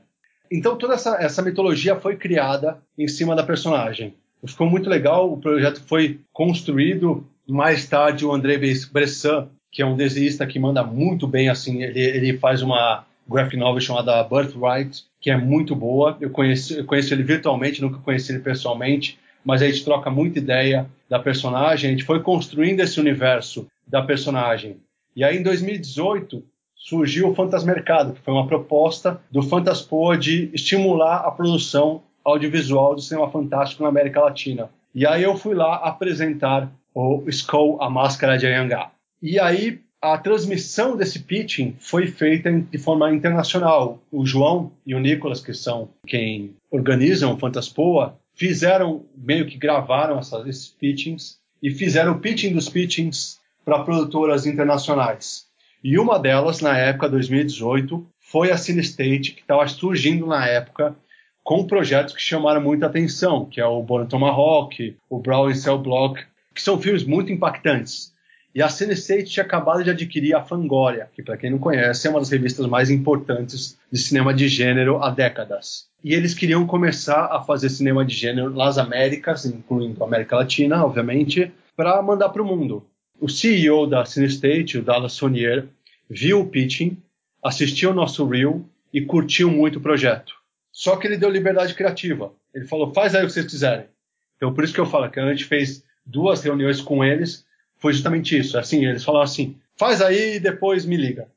[0.52, 4.14] Então toda essa, essa mitologia foi criada em cima da personagem.
[4.46, 7.26] Ficou muito legal, o projeto foi construído.
[7.48, 8.58] Mais tarde o André
[8.92, 13.58] Bressan, que é um desenhista que manda muito bem, assim, ele, ele faz uma graphic
[13.58, 16.18] novel chamada Birthright, que é muito boa.
[16.20, 20.40] Eu conheço, eu conheço ele virtualmente, nunca conheci ele pessoalmente, mas a gente troca muita
[20.40, 21.90] ideia da personagem.
[21.90, 24.78] A gente foi construindo esse universo da personagem.
[25.16, 26.44] E aí, em 2018,
[26.82, 33.02] surgiu o Fantasmercado, que foi uma proposta do Fantaspoa de estimular a produção audiovisual do
[33.02, 34.70] cinema fantástico na América Latina.
[34.94, 38.92] E aí eu fui lá apresentar o Skull, a Máscara de Ayangá.
[39.22, 44.00] E aí a transmissão desse pitching foi feita de forma internacional.
[44.12, 50.18] O João e o Nicolas, que são quem organizam o Fantaspoa, fizeram, meio que gravaram
[50.18, 55.51] essas, esses pitchings e fizeram o pitching dos pitchings para produtoras internacionais.
[55.84, 60.96] E uma delas, na época, 2018, foi a Cinestate, que estava surgindo na época
[61.44, 66.24] com projetos que chamaram muita atenção, que é o Born Tomahawk, o Brown Cell Block,
[66.54, 68.12] que são filmes muito impactantes.
[68.54, 72.10] E a Cinestate tinha acabado de adquirir a Fangoria, que para quem não conhece é
[72.10, 75.88] uma das revistas mais importantes de cinema de gênero há décadas.
[76.04, 80.84] E eles queriam começar a fazer cinema de gênero nas Américas, incluindo a América Latina,
[80.86, 82.86] obviamente, para mandar para o mundo.
[83.22, 85.68] O CEO da Cinestate, o Dallas Sonier,
[86.10, 86.98] viu o pitching,
[87.44, 90.34] assistiu o nosso reel e curtiu muito o projeto.
[90.72, 92.34] Só que ele deu liberdade criativa.
[92.52, 93.86] Ele falou, faz aí o que vocês quiserem.
[94.38, 97.46] Então, por isso que eu falo que a gente fez duas reuniões com eles,
[97.78, 98.58] foi justamente isso.
[98.58, 101.28] Assim, eles falaram assim, faz aí e depois me liga.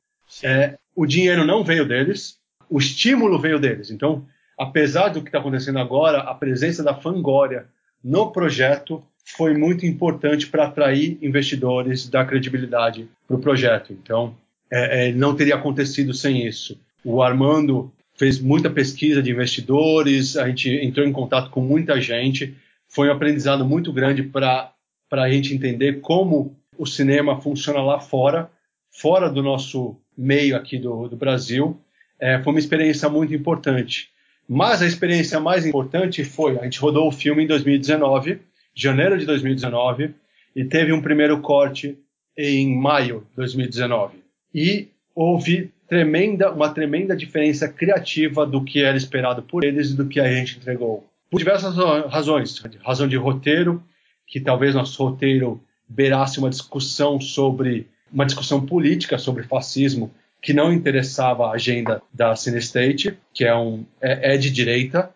[0.41, 3.91] É, o dinheiro não veio deles, o estímulo veio deles.
[3.91, 4.25] Então,
[4.57, 7.67] apesar do que está acontecendo agora, a presença da Fangoria
[8.03, 13.91] no projeto foi muito importante para atrair investidores, dar credibilidade para o projeto.
[13.91, 14.35] Então,
[14.71, 16.79] é, é, não teria acontecido sem isso.
[17.03, 22.55] O Armando fez muita pesquisa de investidores, a gente entrou em contato com muita gente,
[22.87, 24.73] foi um aprendizado muito grande para
[25.11, 28.49] a gente entender como o cinema funciona lá fora,
[28.89, 31.77] fora do nosso meio aqui do, do Brasil.
[32.19, 34.09] É, foi uma experiência muito importante.
[34.47, 38.39] Mas a experiência mais importante foi, a gente rodou o filme em 2019,
[38.75, 40.13] janeiro de 2019,
[40.55, 41.97] e teve um primeiro corte
[42.37, 44.17] em maio de 2019.
[44.53, 50.07] E houve tremenda, uma tremenda diferença criativa do que era esperado por eles e do
[50.07, 51.07] que a gente entregou.
[51.29, 52.61] Por diversas razões.
[52.83, 53.83] Razão de roteiro,
[54.27, 60.11] que talvez nosso roteiro beirasse uma discussão sobre uma discussão política sobre fascismo
[60.41, 65.09] que não interessava a agenda da Cinestate, que é, um, é, é de direita,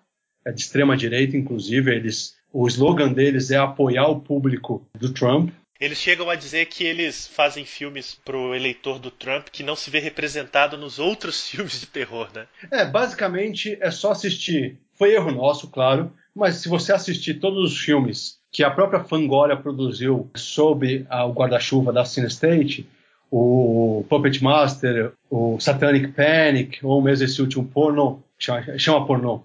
[0.43, 1.93] é de extrema direita, inclusive.
[1.93, 5.51] Eles, o slogan deles é apoiar o público do Trump.
[5.79, 9.89] Eles chegam a dizer que eles fazem filmes pro eleitor do Trump que não se
[9.89, 12.47] vê representado nos outros filmes de terror, né?
[12.69, 14.77] É, basicamente é só assistir.
[14.93, 19.55] Foi erro nosso, claro, mas se você assistir todos os filmes que a própria Fangoria
[19.55, 22.87] produziu sob o guarda-chuva da Cinestate,
[23.31, 29.43] o Puppet Master, o Satanic Panic, ou mesmo esse último porno, chama, chama pornô,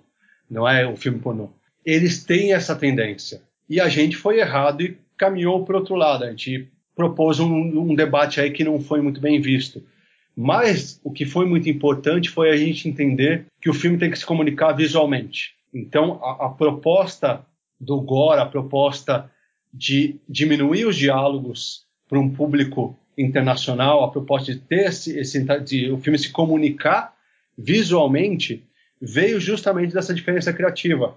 [0.50, 1.50] não é o filme pornô.
[1.84, 3.42] Eles têm essa tendência.
[3.68, 6.24] E a gente foi errado e caminhou para outro lado.
[6.24, 9.82] A gente propôs um, um, debate aí que não foi muito bem visto.
[10.36, 14.18] Mas o que foi muito importante foi a gente entender que o filme tem que
[14.18, 15.54] se comunicar visualmente.
[15.72, 17.44] Então, a, a proposta
[17.80, 19.30] do Gore, a proposta
[19.72, 25.90] de diminuir os diálogos para um público internacional, a proposta de ter esse, esse de
[25.90, 27.14] o filme se comunicar
[27.56, 28.64] visualmente,
[29.00, 31.16] veio justamente dessa diferença criativa.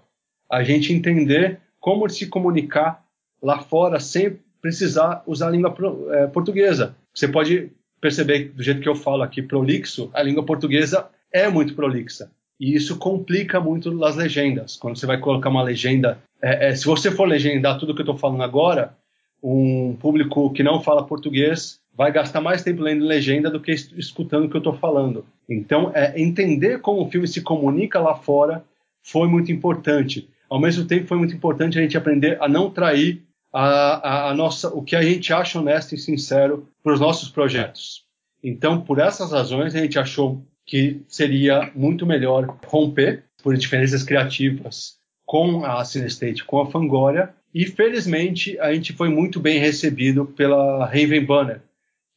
[0.49, 3.03] A gente entender como se comunicar
[3.41, 5.75] lá fora sem precisar usar a língua
[6.11, 6.95] é, portuguesa.
[7.13, 7.71] Você pode
[8.01, 12.31] perceber do jeito que eu falo aqui prolixo, a língua portuguesa é muito prolixa.
[12.59, 14.75] E isso complica muito as legendas.
[14.75, 18.03] Quando você vai colocar uma legenda, é, é, se você for legendar tudo que eu
[18.03, 18.95] estou falando agora,
[19.41, 24.45] um público que não fala português vai gastar mais tempo lendo legenda do que escutando
[24.45, 25.25] o que eu estou falando.
[25.49, 28.63] Então, é, entender como o filme se comunica lá fora
[29.03, 30.27] foi muito importante.
[30.49, 34.33] Ao mesmo tempo, foi muito importante a gente aprender a não trair a, a, a
[34.33, 38.05] nossa, o que a gente acha honesto e sincero para os nossos projetos.
[38.43, 44.97] Então, por essas razões, a gente achou que seria muito melhor romper por diferenças criativas
[45.25, 50.85] com a Cinestate, com a Fangoria, e felizmente a gente foi muito bem recebido pela
[50.85, 51.61] Raven Banner,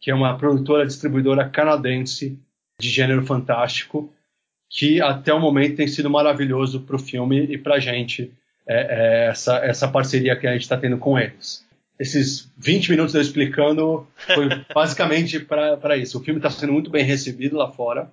[0.00, 2.38] que é uma produtora distribuidora canadense
[2.80, 4.12] de gênero fantástico,
[4.70, 8.32] que até o momento tem sido maravilhoso para o filme e para a gente
[8.66, 11.66] é, é essa, essa parceria que a gente está tendo com eles.
[11.98, 16.18] Esses 20 minutos eu explicando foi basicamente para isso.
[16.18, 18.10] O filme está sendo muito bem recebido lá fora.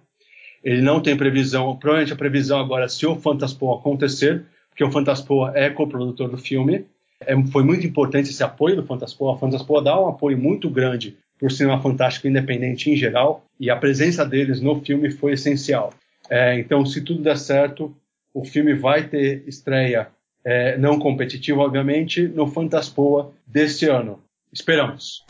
[0.63, 4.91] Ele não tem previsão, provavelmente a previsão agora é se o Fantaspoa acontecer, porque o
[4.91, 6.85] Fantaspoa é coprodutor do filme.
[7.21, 9.35] É, foi muito importante esse apoio do Fantaspoa.
[9.35, 13.69] A Fantaspoa dá um apoio muito grande para o cinema fantástico independente em geral, e
[13.69, 15.93] a presença deles no filme foi essencial.
[16.29, 17.95] É, então, se tudo der certo,
[18.33, 20.09] o filme vai ter estreia
[20.43, 24.23] é, não competitiva, obviamente, no Fantaspoa deste ano.
[24.51, 25.25] Esperamos.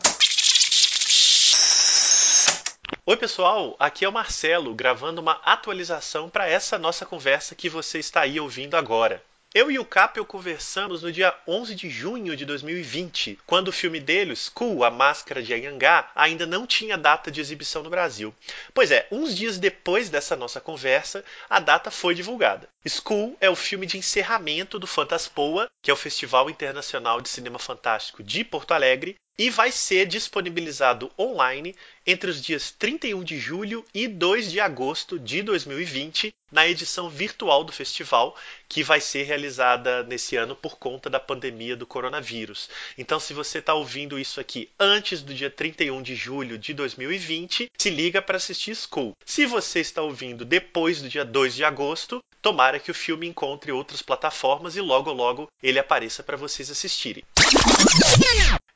[3.06, 8.00] Oi, pessoal, aqui é o Marcelo gravando uma atualização para essa nossa conversa que você
[8.00, 9.24] está aí ouvindo agora.
[9.56, 13.98] Eu e o Capel conversamos no dia 11 de junho de 2020, quando o filme
[13.98, 18.36] dele, School, A Máscara de Anhangá, ainda não tinha data de exibição no Brasil.
[18.74, 22.68] Pois é, uns dias depois dessa nossa conversa, a data foi divulgada.
[22.86, 27.58] School é o filme de encerramento do Fantaspoa, que é o Festival Internacional de Cinema
[27.58, 31.76] Fantástico de Porto Alegre, e vai ser disponibilizado online
[32.06, 37.64] entre os dias 31 de julho e 2 de agosto de 2020 na edição virtual
[37.64, 38.36] do festival,
[38.70, 42.70] que vai ser realizada nesse ano por conta da pandemia do coronavírus.
[42.98, 47.70] Então, se você está ouvindo isso aqui antes do dia 31 de julho de 2020,
[47.78, 49.14] se liga para assistir School.
[49.26, 53.72] Se você está ouvindo depois do dia 2 de agosto, tomara que o filme encontre
[53.72, 57.24] outras plataformas e logo logo ele apareça para vocês assistirem.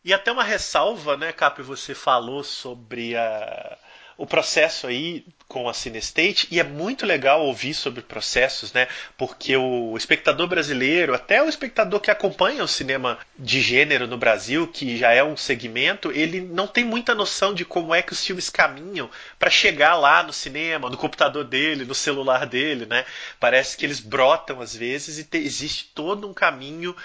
[0.04, 3.78] E até uma ressalva, né, Cap, você falou sobre a,
[4.18, 8.88] o processo aí com a Cinestate e é muito legal ouvir sobre processos, né?
[9.18, 14.68] Porque o espectador brasileiro, até o espectador que acompanha o cinema de gênero no Brasil,
[14.68, 18.26] que já é um segmento, ele não tem muita noção de como é que os
[18.26, 23.06] filmes caminham para chegar lá no cinema, no computador dele, no celular dele, né?
[23.39, 26.95] Parece que eles brotam às vezes e te, existe todo um caminho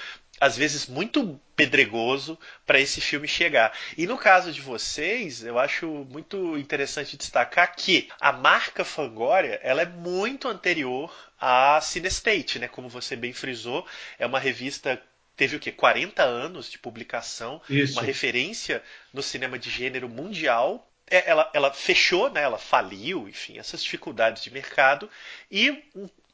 [0.41, 3.73] às vezes muito pedregoso para esse filme chegar.
[3.97, 9.83] E no caso de vocês, eu acho muito interessante destacar que a marca Fangoria, ela
[9.83, 12.69] é muito anterior à Cinestate, né?
[12.69, 13.87] Como você bem frisou,
[14.19, 15.01] é uma revista
[15.37, 17.93] teve o que 40 anos de publicação, Isso.
[17.93, 18.83] uma referência
[19.13, 20.91] no cinema de gênero mundial.
[21.09, 22.43] É, ela, ela fechou, né?
[22.43, 25.11] Ela faliu, enfim, essas dificuldades de mercado
[25.51, 25.85] e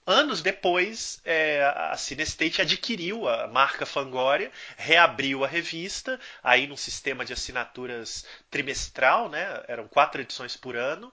[0.06, 7.24] Anos depois, é, a Cinestate adquiriu a marca Fangoria, reabriu a revista, aí num sistema
[7.24, 9.62] de assinaturas trimestral, né?
[9.68, 11.12] eram quatro edições por ano,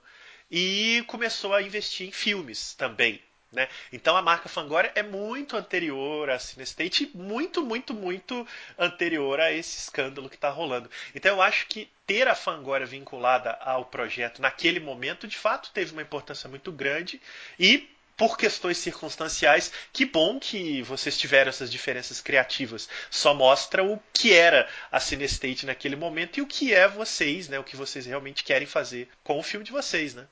[0.50, 3.22] e começou a investir em filmes também.
[3.52, 3.68] Né?
[3.92, 9.78] Então a marca Fangoria é muito anterior à Cinestate, muito, muito, muito anterior a esse
[9.78, 10.90] escândalo que está rolando.
[11.14, 15.92] Então eu acho que ter a Fangoria vinculada ao projeto naquele momento, de fato, teve
[15.92, 17.20] uma importância muito grande
[17.58, 17.88] e
[18.20, 22.86] por questões circunstanciais, que bom que vocês tiveram essas diferenças criativas.
[23.10, 27.58] Só mostra o que era a Cinestate naquele momento e o que é vocês, né?
[27.58, 30.26] O que vocês realmente querem fazer com o filme de vocês, né?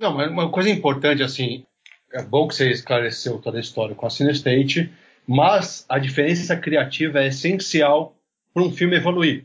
[0.00, 1.66] Não, mas uma coisa importante, assim,
[2.14, 4.90] é bom que você esclareceu toda a história com a Cinestate,
[5.26, 8.16] mas a diferença criativa é essencial
[8.54, 9.44] para um filme evoluir.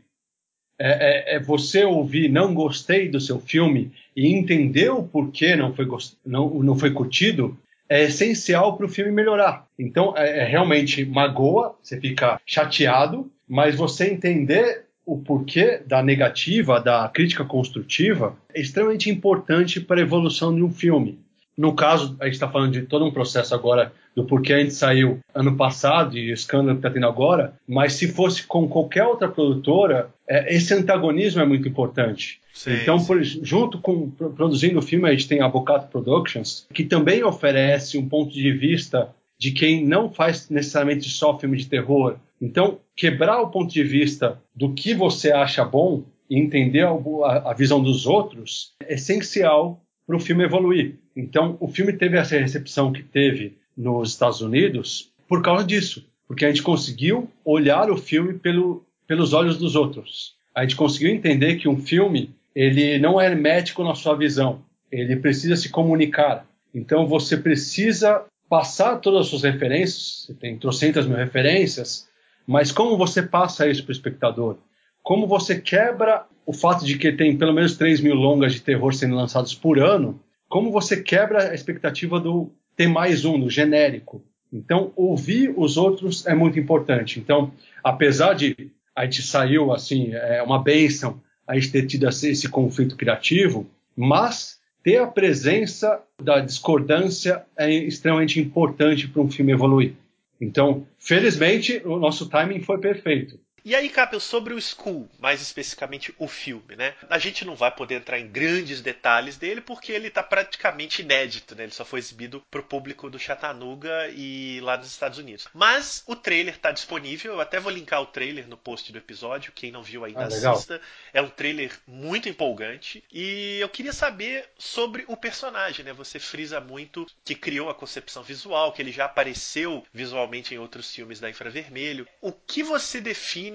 [0.80, 5.74] É, é, é, você ouvir não gostei do seu filme e entender o porquê não
[5.74, 5.86] foi,
[6.26, 9.66] não, não foi curtido é essencial para o filme melhorar.
[9.78, 16.80] Então, é, é, realmente magoa, você fica chateado, mas você entender o porquê da negativa,
[16.80, 21.20] da crítica construtiva, é extremamente importante para a evolução de um filme.
[21.60, 24.74] No caso, a gente está falando de todo um processo agora do porquê a gente
[24.74, 29.04] saiu ano passado e o escândalo que está tendo agora, mas se fosse com qualquer
[29.04, 32.40] outra produtora, é, esse antagonismo é muito importante.
[32.54, 33.08] Sim, então, sim.
[33.08, 37.98] Por, junto com produzindo o filme, a gente tem a Bocato Productions, que também oferece
[37.98, 42.16] um ponto de vista de quem não faz necessariamente só filme de terror.
[42.42, 47.54] Então, quebrar o ponto de vista do que você acha bom e entender a, a,
[47.54, 50.96] visão dos outros é essencial para o filme evoluir.
[51.20, 56.46] Então, o filme teve essa recepção que teve nos Estados Unidos por causa disso, porque
[56.46, 60.36] a gente conseguiu olhar o filme pelo, pelos olhos dos outros.
[60.56, 65.18] A gente conseguiu entender que um filme ele não é hermético na sua visão, ele
[65.18, 66.48] precisa se comunicar.
[66.74, 72.08] Então, você precisa passar todas as suas referências, você tem trocentas mil referências,
[72.48, 74.58] mas como você passa isso para o espectador?
[75.04, 78.94] Como você quebra o fato de que tem pelo menos 3 mil longas de terror
[78.94, 80.20] sendo lançados por ano,
[80.50, 84.22] como você quebra a expectativa do ter mais um, do genérico.
[84.52, 87.20] Então, ouvir os outros é muito importante.
[87.20, 92.48] Então, apesar de a gente saiu assim, é uma benção a gente ter tido esse
[92.48, 99.94] conflito criativo, mas ter a presença da discordância é extremamente importante para um filme evoluir.
[100.40, 103.40] Então, felizmente, o nosso timing foi perfeito.
[103.64, 106.94] E aí, Capel, sobre o School, mais especificamente o filme, né?
[107.10, 111.56] A gente não vai poder entrar em grandes detalhes dele porque ele está praticamente inédito,
[111.56, 111.64] né?
[111.64, 115.48] Ele só foi exibido para o público do Chattanooga e lá nos Estados Unidos.
[115.54, 119.52] Mas o trailer está disponível, eu até vou linkar o trailer no post do episódio,
[119.52, 120.82] quem não viu ainda ah, assista.
[121.14, 125.94] É um trailer muito empolgante e eu queria saber sobre o personagem, né?
[125.94, 130.94] Você frisa muito que criou a concepção visual, que ele já apareceu visualmente em outros
[130.94, 132.08] filmes da Infravermelho.
[132.22, 133.49] O que você define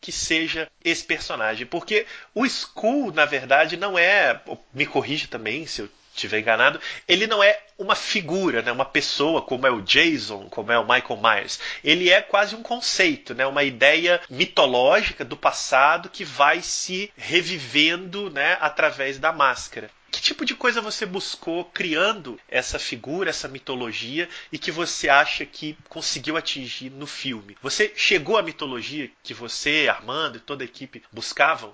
[0.00, 1.64] que seja esse personagem.
[1.64, 4.40] Porque o Skull, na verdade, não é.
[4.74, 6.78] Me corrija também se eu estiver enganado,
[7.08, 10.82] ele não é uma figura, né, uma pessoa como é o Jason, como é o
[10.82, 11.58] Michael Myers.
[11.82, 18.30] Ele é quase um conceito, né, uma ideia mitológica do passado que vai se revivendo
[18.30, 19.90] né, através da máscara.
[20.12, 25.46] Que tipo de coisa você buscou criando essa figura, essa mitologia e que você acha
[25.46, 27.56] que conseguiu atingir no filme?
[27.62, 31.72] Você chegou à mitologia que você, Armando e toda a equipe buscavam?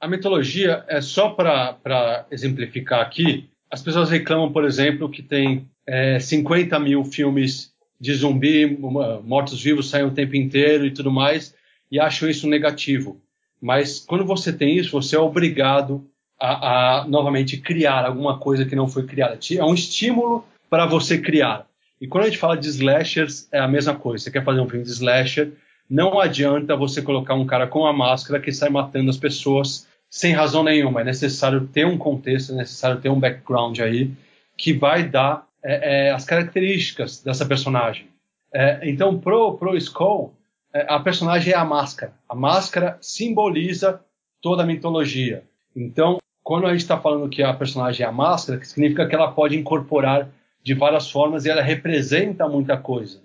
[0.00, 3.50] A mitologia é só para exemplificar aqui.
[3.68, 8.78] As pessoas reclamam, por exemplo, que tem é, 50 mil filmes de zumbi,
[9.24, 11.54] mortos-vivos saem o tempo inteiro e tudo mais,
[11.90, 13.20] e acham isso negativo.
[13.60, 16.08] Mas quando você tem isso, você é obrigado
[16.40, 19.38] a, a, novamente criar alguma coisa que não foi criada.
[19.56, 21.66] É um estímulo para você criar.
[22.00, 24.24] E quando a gente fala de slashers, é a mesma coisa.
[24.24, 25.52] Você quer fazer um filme de slasher,
[25.88, 30.32] não adianta você colocar um cara com a máscara que sai matando as pessoas sem
[30.32, 31.02] razão nenhuma.
[31.02, 34.10] É necessário ter um contexto, é necessário ter um background aí
[34.56, 38.08] que vai dar é, é, as características dessa personagem.
[38.52, 40.32] É, então, pro, pro Skull,
[40.72, 42.12] é, a personagem é a máscara.
[42.28, 44.00] A máscara simboliza
[44.40, 45.44] toda a mitologia.
[45.74, 46.19] Então,
[46.50, 49.56] quando a gente está falando que a personagem é a máscara, significa que ela pode
[49.56, 50.28] incorporar
[50.64, 53.22] de várias formas e ela representa muita coisa.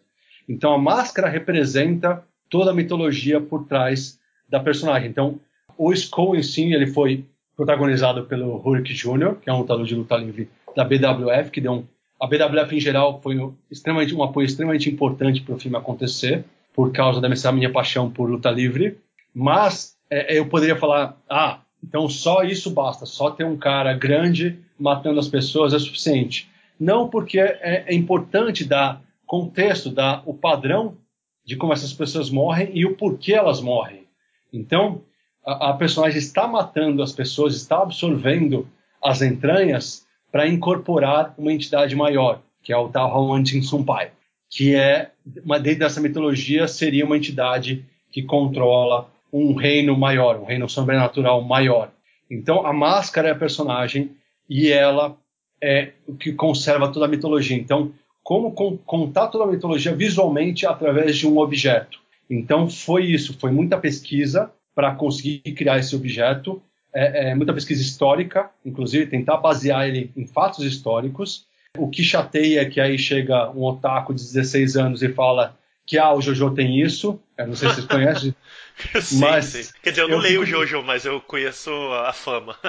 [0.47, 5.09] Então a máscara representa toda a mitologia por trás da personagem.
[5.09, 5.39] Então
[5.75, 7.25] o Skull em si ele foi
[7.57, 11.71] protagonizado pelo Hulk Jr., que é um lutador de luta livre da BWF, que deu
[11.73, 11.83] um
[12.21, 13.39] a BWF em geral foi
[13.71, 16.45] extremamente, um apoio extremamente importante para o filme acontecer,
[16.75, 18.99] por causa da minha paixão por luta livre.
[19.33, 24.59] Mas é, eu poderia falar, ah, então só isso basta, só ter um cara grande
[24.77, 26.49] matando as pessoas é suficiente.
[26.79, 30.97] Não, porque é, é importante dar contexto, dar o padrão
[31.45, 34.07] de como essas pessoas morrem e o porquê elas morrem.
[34.51, 35.01] Então,
[35.45, 38.67] a, a personagem está matando as pessoas, está absorvendo
[39.01, 44.11] as entranhas para incorporar uma entidade maior, que é o Tahawantin Sumpai,
[44.49, 45.11] que é,
[45.45, 49.07] uma, dentro dessa mitologia, seria uma entidade que controla
[49.37, 51.91] um reino maior, um reino sobrenatural maior.
[52.31, 54.11] Então a máscara é a personagem
[54.49, 55.17] e ela
[55.61, 57.57] é o que conserva toda a mitologia.
[57.57, 57.91] Então,
[58.23, 61.99] como contar toda a mitologia visualmente através de um objeto?
[62.29, 66.61] Então foi isso, foi muita pesquisa para conseguir criar esse objeto,
[66.93, 71.45] é, é, muita pesquisa histórica, inclusive tentar basear ele em fatos históricos.
[71.77, 75.97] O que chateia é que aí chega um otaku de 16 anos e fala que
[75.97, 77.19] ah, o Jojo tem isso.
[77.37, 78.33] Eu não sei se vocês conhecem.
[79.01, 79.73] sim, mas sim.
[79.81, 80.45] Quer dizer, eu não eu leio o.
[80.45, 82.55] Jojo, mas eu conheço a fama.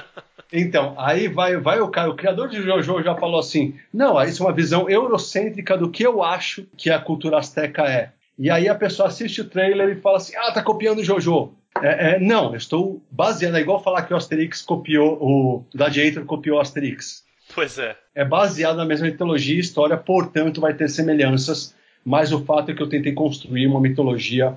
[0.53, 4.45] Então, aí vai, vai o cara, o criador de Jojo já falou assim: não, isso
[4.45, 8.13] é uma visão eurocêntrica do que eu acho que a cultura asteca é.
[8.39, 11.53] E aí a pessoa assiste o trailer e fala assim: ah, tá copiando o Jojo.
[11.83, 16.25] É, é, não, eu estou baseando, é igual falar que o Asterix copiou, o Gladiator
[16.25, 17.25] copiou o Asterix.
[17.55, 17.97] Pois é.
[18.15, 22.75] É baseado na mesma mitologia e história, portanto vai ter semelhanças, mas o fato é
[22.75, 24.55] que eu tentei construir uma mitologia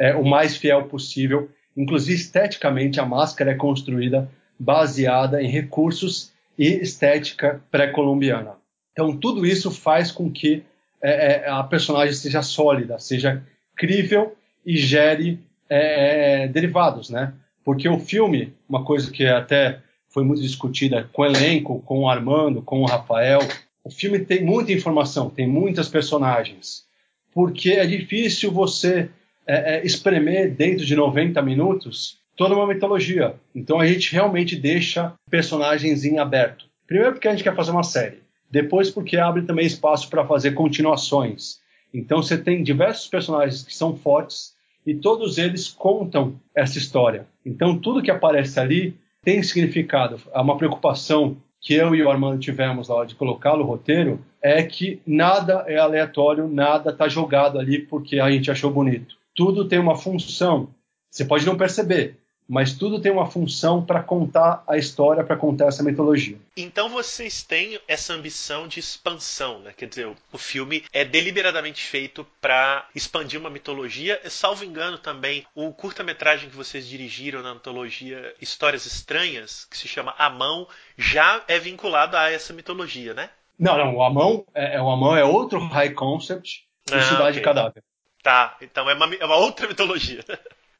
[0.00, 1.50] é, o mais fiel possível.
[1.76, 4.28] Inclusive, esteticamente, a máscara é construída
[4.58, 8.54] baseada em recursos e estética pré-colombiana.
[8.92, 10.64] Então, tudo isso faz com que
[11.02, 13.42] é, é a personagem seja sólida, seja
[13.76, 14.34] crível
[14.64, 15.38] e gere
[15.68, 17.34] é, é, derivados, né?
[17.64, 22.08] Porque o filme, uma coisa que até foi muito discutida com o elenco, com o
[22.08, 23.40] Armando, com o Rafael,
[23.84, 26.84] o filme tem muita informação, tem muitas personagens,
[27.32, 29.08] porque é difícil você
[29.50, 33.34] é, é, espremer dentro de 90 minutos toda uma mitologia.
[33.52, 36.66] Então a gente realmente deixa personagens em aberto.
[36.86, 40.52] Primeiro porque a gente quer fazer uma série, depois porque abre também espaço para fazer
[40.52, 41.58] continuações.
[41.92, 44.54] Então você tem diversos personagens que são fortes
[44.86, 47.26] e todos eles contam essa história.
[47.44, 50.20] Então tudo que aparece ali tem significado.
[50.32, 54.24] Há uma preocupação que eu e o Armando tivemos na hora de colocá-lo no roteiro
[54.40, 59.66] é que nada é aleatório, nada está jogado ali porque a gente achou bonito tudo
[59.66, 60.68] tem uma função.
[61.10, 65.68] Você pode não perceber, mas tudo tem uma função para contar a história, para contar
[65.68, 66.36] essa mitologia.
[66.54, 69.72] Então vocês têm essa ambição de expansão, né?
[69.74, 74.20] Quer dizer, o filme é deliberadamente feito para expandir uma mitologia.
[74.28, 80.14] Salvo engano também, o curta-metragem que vocês dirigiram na antologia Histórias Estranhas, que se chama
[80.18, 80.68] A Mão,
[80.98, 83.30] já é vinculado a essa mitologia, né?
[83.58, 87.42] Não, não, o Amão é, o Amão é outro high concept de ah, Cidade okay.
[87.42, 87.82] Cadáver.
[88.22, 90.24] Tá, então é uma, é uma outra mitologia.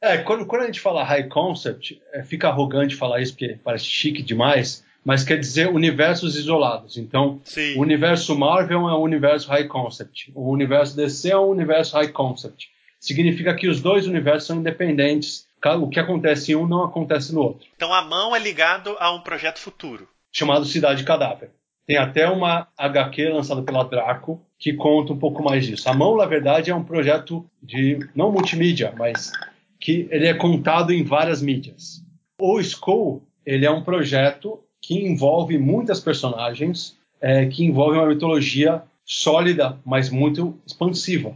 [0.01, 3.85] É, quando, quando a gente fala high concept, é, fica arrogante falar isso porque parece
[3.85, 6.97] chique demais, mas quer dizer universos isolados.
[6.97, 7.75] Então, Sim.
[7.75, 12.09] o universo Marvel é um universo high concept, o universo DC é um universo high
[12.09, 12.69] concept.
[12.99, 15.47] Significa que os dois universos são independentes,
[15.79, 17.67] o que acontece em um não acontece no outro.
[17.75, 20.07] Então a mão é ligado a um projeto futuro.
[20.31, 21.51] Chamado Cidade Cadáver.
[21.85, 25.89] Tem até uma HQ lançada pela Draco que conta um pouco mais disso.
[25.89, 29.31] A Mão, na verdade, é um projeto de não multimídia, mas
[29.79, 32.05] que ele é contado em várias mídias.
[32.39, 38.83] O Skull, ele é um projeto que envolve muitas personagens, é, que envolve uma mitologia
[39.03, 41.35] sólida, mas muito expansiva.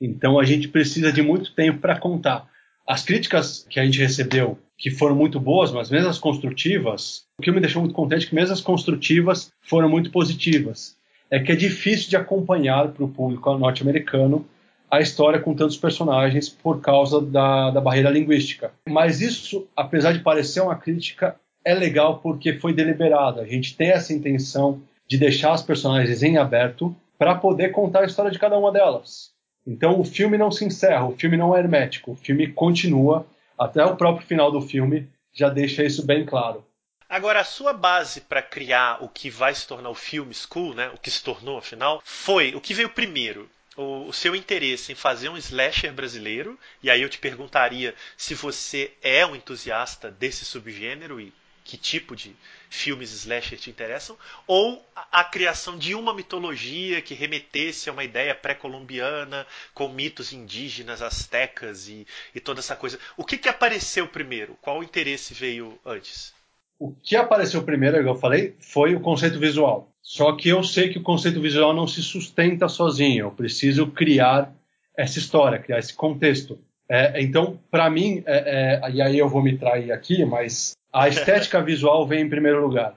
[0.00, 2.48] Então a gente precisa de muito tempo para contar.
[2.86, 7.42] As críticas que a gente recebeu, que foram muito boas, mas mesmo as construtivas, o
[7.42, 10.99] que me deixou muito contente é que mesmo as construtivas foram muito positivas.
[11.30, 14.44] É que é difícil de acompanhar para o público norte-americano
[14.90, 18.72] a história com tantos personagens por causa da, da barreira linguística.
[18.88, 23.40] Mas isso, apesar de parecer uma crítica, é legal porque foi deliberado.
[23.40, 28.06] A gente tem essa intenção de deixar as personagens em aberto para poder contar a
[28.06, 29.30] história de cada uma delas.
[29.66, 33.26] Então o filme não se encerra, o filme não é hermético, o filme continua
[33.58, 36.64] até o próprio final do filme já deixa isso bem claro.
[37.10, 40.90] Agora, a sua base para criar o que vai se tornar o filme School, né,
[40.94, 43.50] o que se tornou afinal, foi o que veio primeiro?
[43.76, 48.32] O, o, seu interesse em fazer um slasher brasileiro, e aí eu te perguntaria se
[48.32, 51.32] você é um entusiasta desse subgênero e
[51.64, 52.36] que tipo de
[52.68, 54.16] filmes slasher te interessam,
[54.46, 60.32] ou a, a criação de uma mitologia que remetesse a uma ideia pré-colombiana, com mitos
[60.32, 63.00] indígenas, astecas e, e toda essa coisa.
[63.16, 64.56] O que, que apareceu primeiro?
[64.62, 66.38] Qual interesse veio antes?
[66.80, 69.90] O que apareceu primeiro, como eu falei, foi o conceito visual.
[70.00, 73.26] Só que eu sei que o conceito visual não se sustenta sozinho.
[73.26, 74.50] Eu preciso criar
[74.96, 76.58] essa história, criar esse contexto.
[76.88, 81.06] É, então, para mim, é, é, e aí eu vou me trair aqui, mas a
[81.06, 82.94] estética visual vem em primeiro lugar.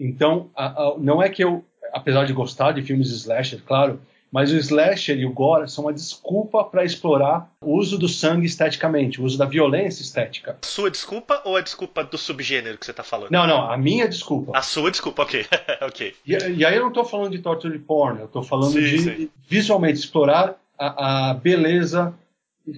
[0.00, 4.00] Então, a, a, não é que eu, apesar de gostar de filmes slasher, claro,
[4.30, 8.46] mas o slasher e o gore são uma desculpa para explorar o uso do sangue
[8.46, 10.58] esteticamente, o uso da violência estética.
[10.62, 13.30] Sua desculpa ou a desculpa do subgênero que você está falando?
[13.30, 14.52] Não, não, a minha desculpa.
[14.56, 15.46] A sua desculpa, ok.
[15.80, 16.14] ok.
[16.26, 18.98] E, e, aí eu não estou falando de torture porn, eu estou falando sim, de
[18.98, 19.30] sim.
[19.48, 22.14] visualmente explorar a, a, beleza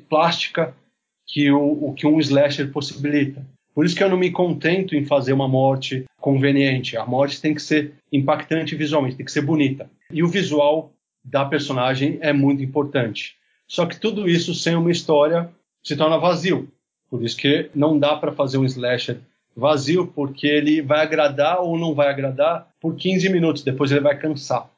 [0.09, 0.75] plástica
[1.27, 3.45] que, o, o, que um slasher possibilita.
[3.75, 6.97] Por isso que eu não me contento em fazer uma morte conveniente.
[6.97, 9.89] A morte tem que ser impactante visualmente, tem que ser bonita.
[10.11, 10.93] E o visual
[11.31, 13.37] da personagem é muito importante.
[13.67, 15.51] Só que tudo isso sem uma história
[15.83, 16.69] se torna vazio.
[17.11, 19.19] Por isso que não dá para fazer um slasher
[19.57, 24.17] vazio, porque ele vai agradar ou não vai agradar por 15 minutos, depois ele vai
[24.17, 24.71] cansar.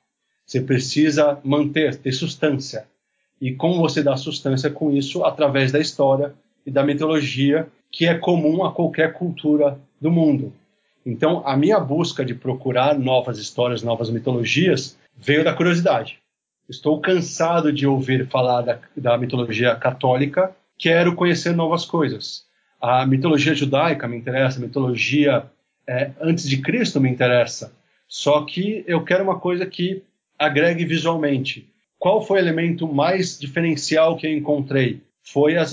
[0.46, 2.86] Você precisa manter, ter substância.
[3.40, 5.24] E como você dá substância com isso?
[5.24, 6.34] Através da história
[6.66, 10.52] e da mitologia que é comum a qualquer cultura do mundo.
[11.04, 16.18] Então, a minha busca de procurar novas histórias, novas mitologias, veio da curiosidade.
[16.70, 22.46] Estou cansado de ouvir falar da, da mitologia católica, quero conhecer novas coisas.
[22.80, 25.44] A mitologia judaica me interessa, a mitologia
[25.86, 27.74] é, antes de Cristo me interessa.
[28.08, 30.02] Só que eu quero uma coisa que
[30.38, 31.68] agregue visualmente.
[31.98, 35.02] Qual foi o elemento mais diferencial que eu encontrei?
[35.22, 35.64] foi a,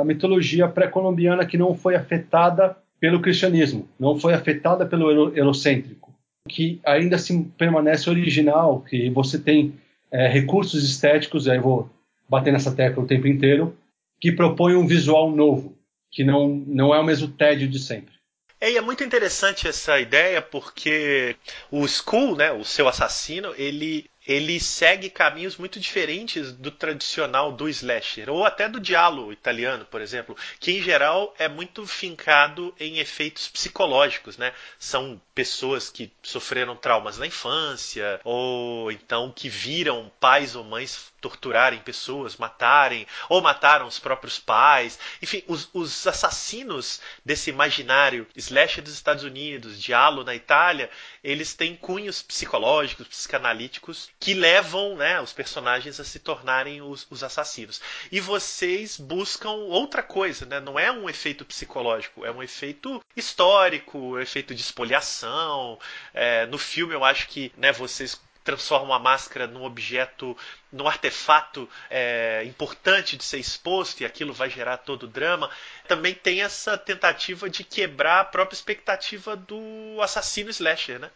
[0.00, 6.12] a mitologia pré-colombiana que não foi afetada pelo cristianismo, não foi afetada pelo eurocêntrico,
[6.48, 9.74] que ainda assim permanece original, que você tem
[10.10, 11.90] é, recursos estéticos, aí eu vou
[12.28, 13.76] bater nessa tecla o tempo inteiro,
[14.20, 15.76] que propõe um visual novo,
[16.10, 18.14] que não, não é o mesmo tédio de sempre.
[18.60, 21.34] É, e é muito interessante essa ideia porque
[21.70, 27.68] o Skull, né, o seu assassino, ele ele segue caminhos muito diferentes do tradicional do
[27.68, 32.98] slasher, ou até do diálogo italiano, por exemplo, que em geral é muito fincado em
[32.98, 34.52] efeitos psicológicos, né?
[34.78, 41.80] São pessoas que sofreram traumas na infância, ou então que viram pais ou mães torturarem
[41.80, 44.98] pessoas, matarem, ou mataram os próprios pais.
[45.22, 50.90] Enfim, os, os assassinos desse imaginário slasher dos Estados Unidos, diálogo na Itália,
[51.22, 57.22] eles têm cunhos psicológicos, psicanalíticos que levam né, os personagens a se tornarem os, os,
[57.22, 57.80] assassinos.
[58.10, 60.60] E vocês buscam outra coisa, né?
[60.60, 65.78] não é um efeito psicológico, é um efeito histórico, um efeito de espoliação.
[66.14, 70.36] É, no filme eu acho que né, vocês transformam a máscara num objeto,
[70.72, 75.50] num artefato é, importante de ser exposto e aquilo vai gerar todo o drama.
[75.86, 81.10] Também tem essa tentativa de quebrar a própria expectativa do assassino slasher, né?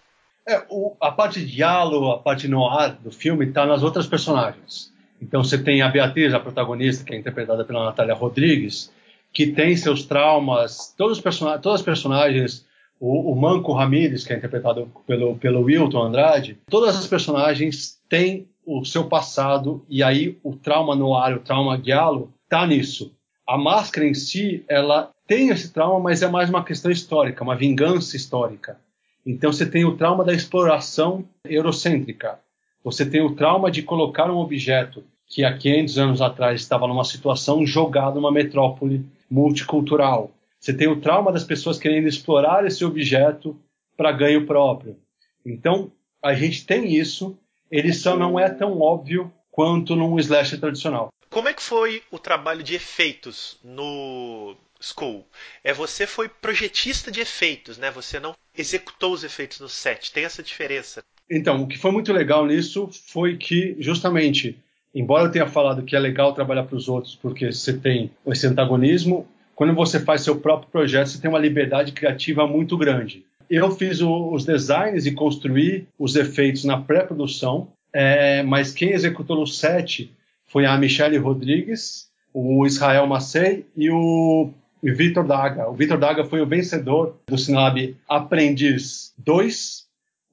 [0.47, 4.93] É, o, a parte de diálogo, a parte noir do filme está nas outras personagens.
[5.21, 8.93] Então você tem a Beatriz, a protagonista, que é interpretada pela Natália Rodrigues,
[9.33, 12.67] que tem seus traumas, todos os person todas as personagens,
[13.01, 18.49] o, o Manco Ramírez, que é interpretado pelo, pelo Wilton Andrade, todas as personagens têm
[18.67, 23.15] o seu passado e aí o trauma noir, o trauma giallo, está nisso.
[23.47, 27.57] A máscara em si, ela tem esse trauma, mas é mais uma questão histórica, uma
[27.57, 28.79] vingança histórica.
[29.27, 32.39] Então você tem o trauma da exploração eurocêntrica.
[32.83, 37.05] Você tem o trauma de colocar um objeto que há 500 anos atrás estava numa
[37.05, 40.31] situação jogado numa metrópole multicultural.
[40.65, 43.55] Você tem o trauma das pessoas querendo explorar esse objeto
[43.95, 44.97] para ganho próprio.
[45.45, 45.93] Então,
[46.23, 47.39] a gente tem isso,
[47.71, 51.13] ele só não é tão óbvio quanto num slasher tradicional.
[51.29, 55.27] Como é que foi o trabalho de efeitos no School?
[55.63, 57.91] É você foi projetista de efeitos, né?
[57.91, 60.13] Você não executou os efeitos no set.
[60.13, 61.05] Tem essa diferença.
[61.31, 64.59] Então, o que foi muito legal nisso foi que justamente,
[64.95, 68.47] embora eu tenha falado que é legal trabalhar para os outros porque você tem esse
[68.47, 73.25] antagonismo, quando você faz seu próprio projeto, você tem uma liberdade criativa muito grande.
[73.49, 79.39] Eu fiz o, os designs e construí os efeitos na pré-produção, é, mas quem executou
[79.39, 80.13] no set
[80.47, 84.51] foi a Michelle Rodrigues, o Israel Macei e o
[84.83, 85.69] Vitor Daga.
[85.69, 89.85] O Vitor Daga foi o vencedor do Sinab Aprendiz 2.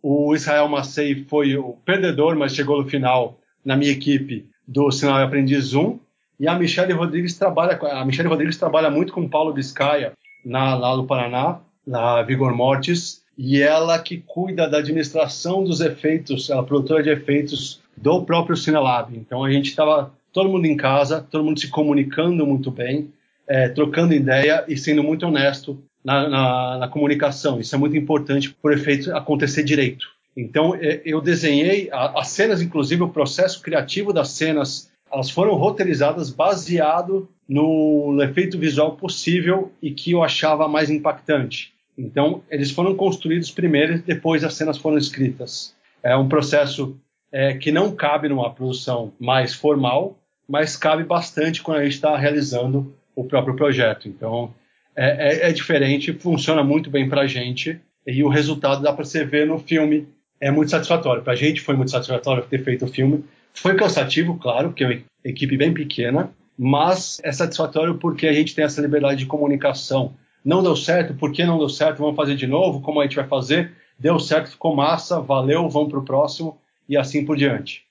[0.01, 5.23] O Israel Macei foi o perdedor, mas chegou no final na minha equipe do Sinab
[5.23, 5.99] Aprendiz 1.
[6.41, 10.13] E a Michelle Rodrigues trabalha, a Michelle Rodrigues trabalha muito com Paulo Biscaia
[10.43, 16.49] na, lá no Paraná, na Vigor Mortis, e ela que cuida da administração dos efeitos,
[16.49, 19.15] ela é produtora de efeitos do próprio Cinelab.
[19.15, 23.13] Então a gente estava todo mundo em casa, todo mundo se comunicando muito bem,
[23.47, 27.59] é, trocando ideia e sendo muito honesto na, na, na comunicação.
[27.59, 30.07] Isso é muito importante para o efeito acontecer direito.
[30.35, 36.29] Então é, eu desenhei as cenas, inclusive o processo criativo das cenas elas foram roteirizadas
[36.29, 41.73] baseado no, efeito visual possível e que eu achava mais impactante.
[41.97, 45.75] Então, eles foram construídos primeiro e depois as cenas foram escritas.
[46.01, 46.97] É um processo
[47.31, 50.17] é, que não cabe numa produção mais formal,
[50.47, 54.07] mas cabe bastante quando a gente está realizando o próprio projeto.
[54.07, 54.53] Então,
[54.95, 59.05] é, é, é diferente, funciona muito bem para a gente e o resultado dá para
[59.05, 60.07] você ver no filme.
[60.39, 61.21] É muito satisfatório.
[61.21, 63.23] Para a gente foi muito satisfatório ter feito o filme,
[63.53, 68.55] foi cansativo, claro, porque é uma equipe bem pequena, mas é satisfatório porque a gente
[68.55, 70.15] tem essa liberdade de comunicação.
[70.43, 71.99] Não deu certo, por que não deu certo?
[71.99, 73.75] Vamos fazer de novo, como a gente vai fazer?
[73.97, 76.59] Deu certo, ficou massa, valeu, vamos para o próximo
[76.89, 77.85] e assim por diante.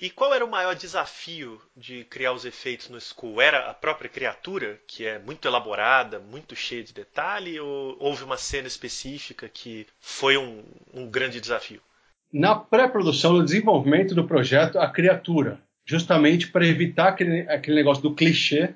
[0.00, 3.40] E qual era o maior desafio de criar os efeitos no Skull?
[3.40, 8.36] Era a própria criatura, que é muito elaborada, muito cheia de detalhe, ou houve uma
[8.36, 11.80] cena específica que foi um, um grande desafio?
[12.34, 18.12] Na pré-produção, no desenvolvimento do projeto, a criatura, justamente para evitar aquele, aquele negócio do
[18.12, 18.70] clichê,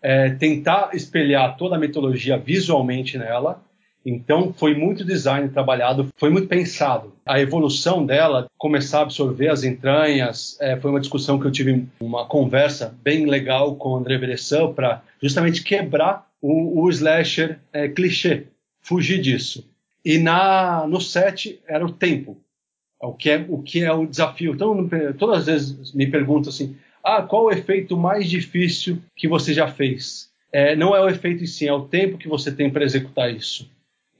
[0.00, 3.60] é, tentar espelhar toda a mitologia visualmente nela.
[4.06, 7.12] Então, foi muito design trabalhado, foi muito pensado.
[7.26, 11.88] A evolução dela, começar a absorver as entranhas, é, foi uma discussão que eu tive,
[11.98, 17.88] uma conversa bem legal com o André Bressan para justamente quebrar o, o slasher é,
[17.88, 18.44] clichê,
[18.80, 19.68] fugir disso.
[20.04, 22.38] E na, no set era o tempo
[23.00, 24.54] o que é o que é o desafio.
[24.54, 29.54] Então, todas as vezes me perguntam assim: ah, qual o efeito mais difícil que você
[29.54, 30.28] já fez?
[30.52, 33.32] É, não é o efeito em si, é o tempo que você tem para executar
[33.32, 33.70] isso.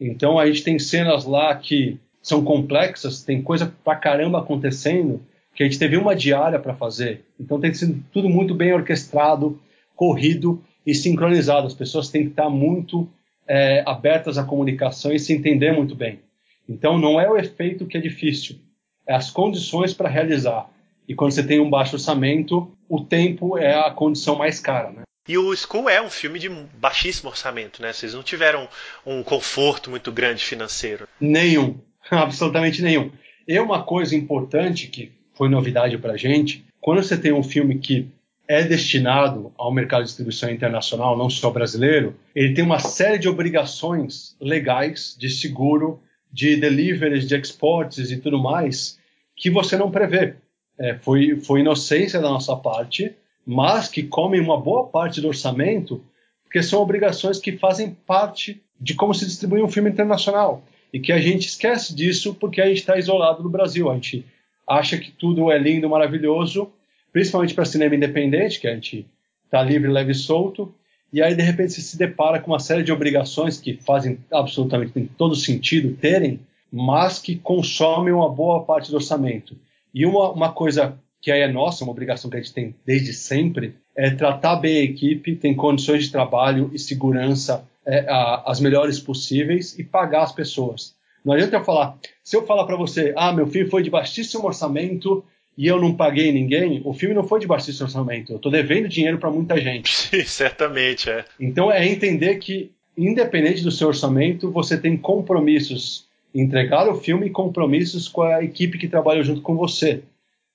[0.01, 5.21] Então, a gente tem cenas lá que são complexas, tem coisa pra caramba acontecendo,
[5.55, 7.25] que a gente teve uma diária para fazer.
[7.39, 9.61] Então, tem ser tudo muito bem orquestrado,
[9.95, 11.67] corrido e sincronizado.
[11.67, 13.09] As pessoas têm que estar muito
[13.47, 16.21] é, abertas à comunicação e se entender muito bem.
[16.69, 18.70] Então, não é o efeito que é difícil, é
[19.13, 20.69] as condições para realizar.
[21.09, 25.03] E quando você tem um baixo orçamento, o tempo é a condição mais cara, né?
[25.29, 27.93] E o School é um filme de baixíssimo orçamento, né?
[27.93, 28.69] Vocês não tiveram
[29.07, 31.07] um conforto muito grande financeiro.
[31.21, 31.79] Nenhum,
[32.11, 33.11] absolutamente nenhum.
[33.47, 38.09] E uma coisa importante que foi novidade para gente, quando você tem um filme que
[38.47, 43.29] é destinado ao mercado de distribuição internacional, não só brasileiro, ele tem uma série de
[43.29, 49.00] obrigações legais de seguro, de deliveries, de exports e tudo mais,
[49.41, 50.35] que você não prevê.
[50.79, 53.13] É, foi, foi inocência da nossa parte,
[53.45, 56.05] mas que comem uma boa parte do orçamento,
[56.45, 60.63] porque são obrigações que fazem parte de como se distribui um filme internacional.
[60.93, 63.91] E que a gente esquece disso porque a gente está isolado no Brasil.
[63.91, 64.27] A gente
[64.67, 66.71] acha que tudo é lindo, maravilhoso,
[67.13, 69.07] principalmente para cinema independente, que a gente
[69.45, 70.75] está livre, leve e solto.
[71.13, 75.11] E aí, de repente, você se depara com uma série de obrigações que fazem absolutamente
[75.17, 76.41] todo sentido terem,
[76.73, 79.57] mas que consomem uma boa parte do orçamento.
[79.93, 83.13] E uma, uma coisa que aí é nossa, uma obrigação que a gente tem desde
[83.13, 88.61] sempre, é tratar bem a equipe, tem condições de trabalho e segurança é, a, as
[88.61, 90.95] melhores possíveis e pagar as pessoas.
[91.25, 94.47] Não adianta eu falar, se eu falar para você, ah, meu filme foi de baixíssimo
[94.47, 95.23] orçamento
[95.59, 98.89] e eu não paguei ninguém, o filme não foi de baixíssimo orçamento, eu estou devendo
[98.89, 99.93] dinheiro para muita gente.
[99.95, 101.25] Sim, certamente, é.
[101.39, 107.31] Então é entender que, independente do seu orçamento, você tem compromissos entregar o filme e
[107.31, 110.03] compromissos com a equipe que trabalha junto com você.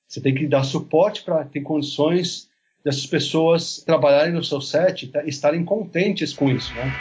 [0.07, 2.47] Você tem que dar suporte para ter condições
[2.83, 6.93] dessas pessoas trabalharem no seu set e estarem contentes com isso, né?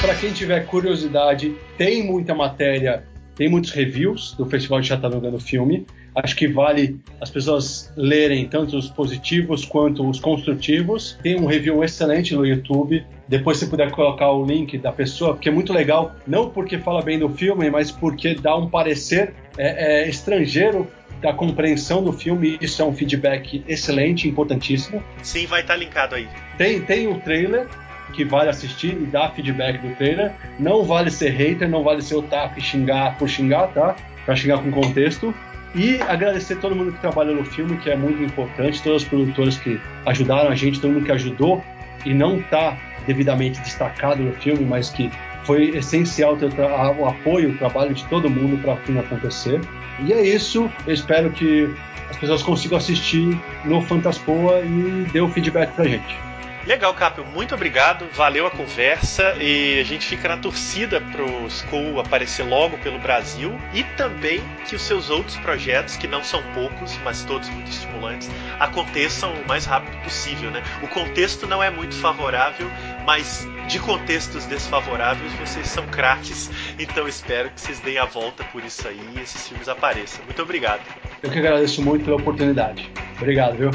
[0.00, 3.06] Para quem tiver curiosidade, tem muita matéria,
[3.36, 5.86] tem muitos reviews do Festival de Chattanooga do filme.
[6.14, 11.18] Acho que vale as pessoas lerem tanto os positivos quanto os construtivos.
[11.22, 13.04] Tem um review excelente no YouTube.
[13.28, 17.02] Depois, se puder colocar o link da pessoa, porque é muito legal, não porque fala
[17.02, 20.88] bem do filme, mas porque dá um parecer é, é, estrangeiro
[21.20, 22.56] da compreensão do filme.
[22.62, 25.02] Isso é um feedback excelente, importantíssimo.
[25.22, 26.26] Sim, vai estar tá linkado aí.
[26.56, 27.68] Tem, tem o trailer
[28.16, 30.32] que vale assistir e dar feedback do trailer.
[30.58, 33.94] Não vale ser hater, não vale ser otaku e xingar por xingar, tá?
[34.24, 35.34] Pra xingar com contexto.
[35.74, 39.58] E agradecer todo mundo que trabalhou no filme, que é muito importante, todas as produtoras
[39.58, 41.62] que ajudaram a gente, todo mundo que ajudou
[42.06, 45.10] e não está devidamente destacado no filme, mas que
[45.44, 46.50] foi essencial ter
[46.98, 49.60] o apoio, o trabalho de todo mundo para o filme acontecer.
[50.00, 51.72] E é isso, eu espero que
[52.08, 56.25] as pessoas consigam assistir no Fantaspoa e dê o feedback pra gente.
[56.66, 62.00] Legal, Capio, muito obrigado, valeu a conversa e a gente fica na torcida pro Skull
[62.00, 66.98] aparecer logo pelo Brasil e também que os seus outros projetos, que não são poucos,
[67.04, 68.28] mas todos muito estimulantes,
[68.58, 70.60] aconteçam o mais rápido possível, né?
[70.82, 72.68] O contexto não é muito favorável,
[73.06, 78.64] mas de contextos desfavoráveis vocês são craques, então espero que vocês deem a volta por
[78.64, 80.24] isso aí e esses filmes apareçam.
[80.24, 80.82] Muito obrigado.
[81.22, 82.90] Eu que agradeço muito pela oportunidade.
[83.20, 83.70] Obrigado, viu?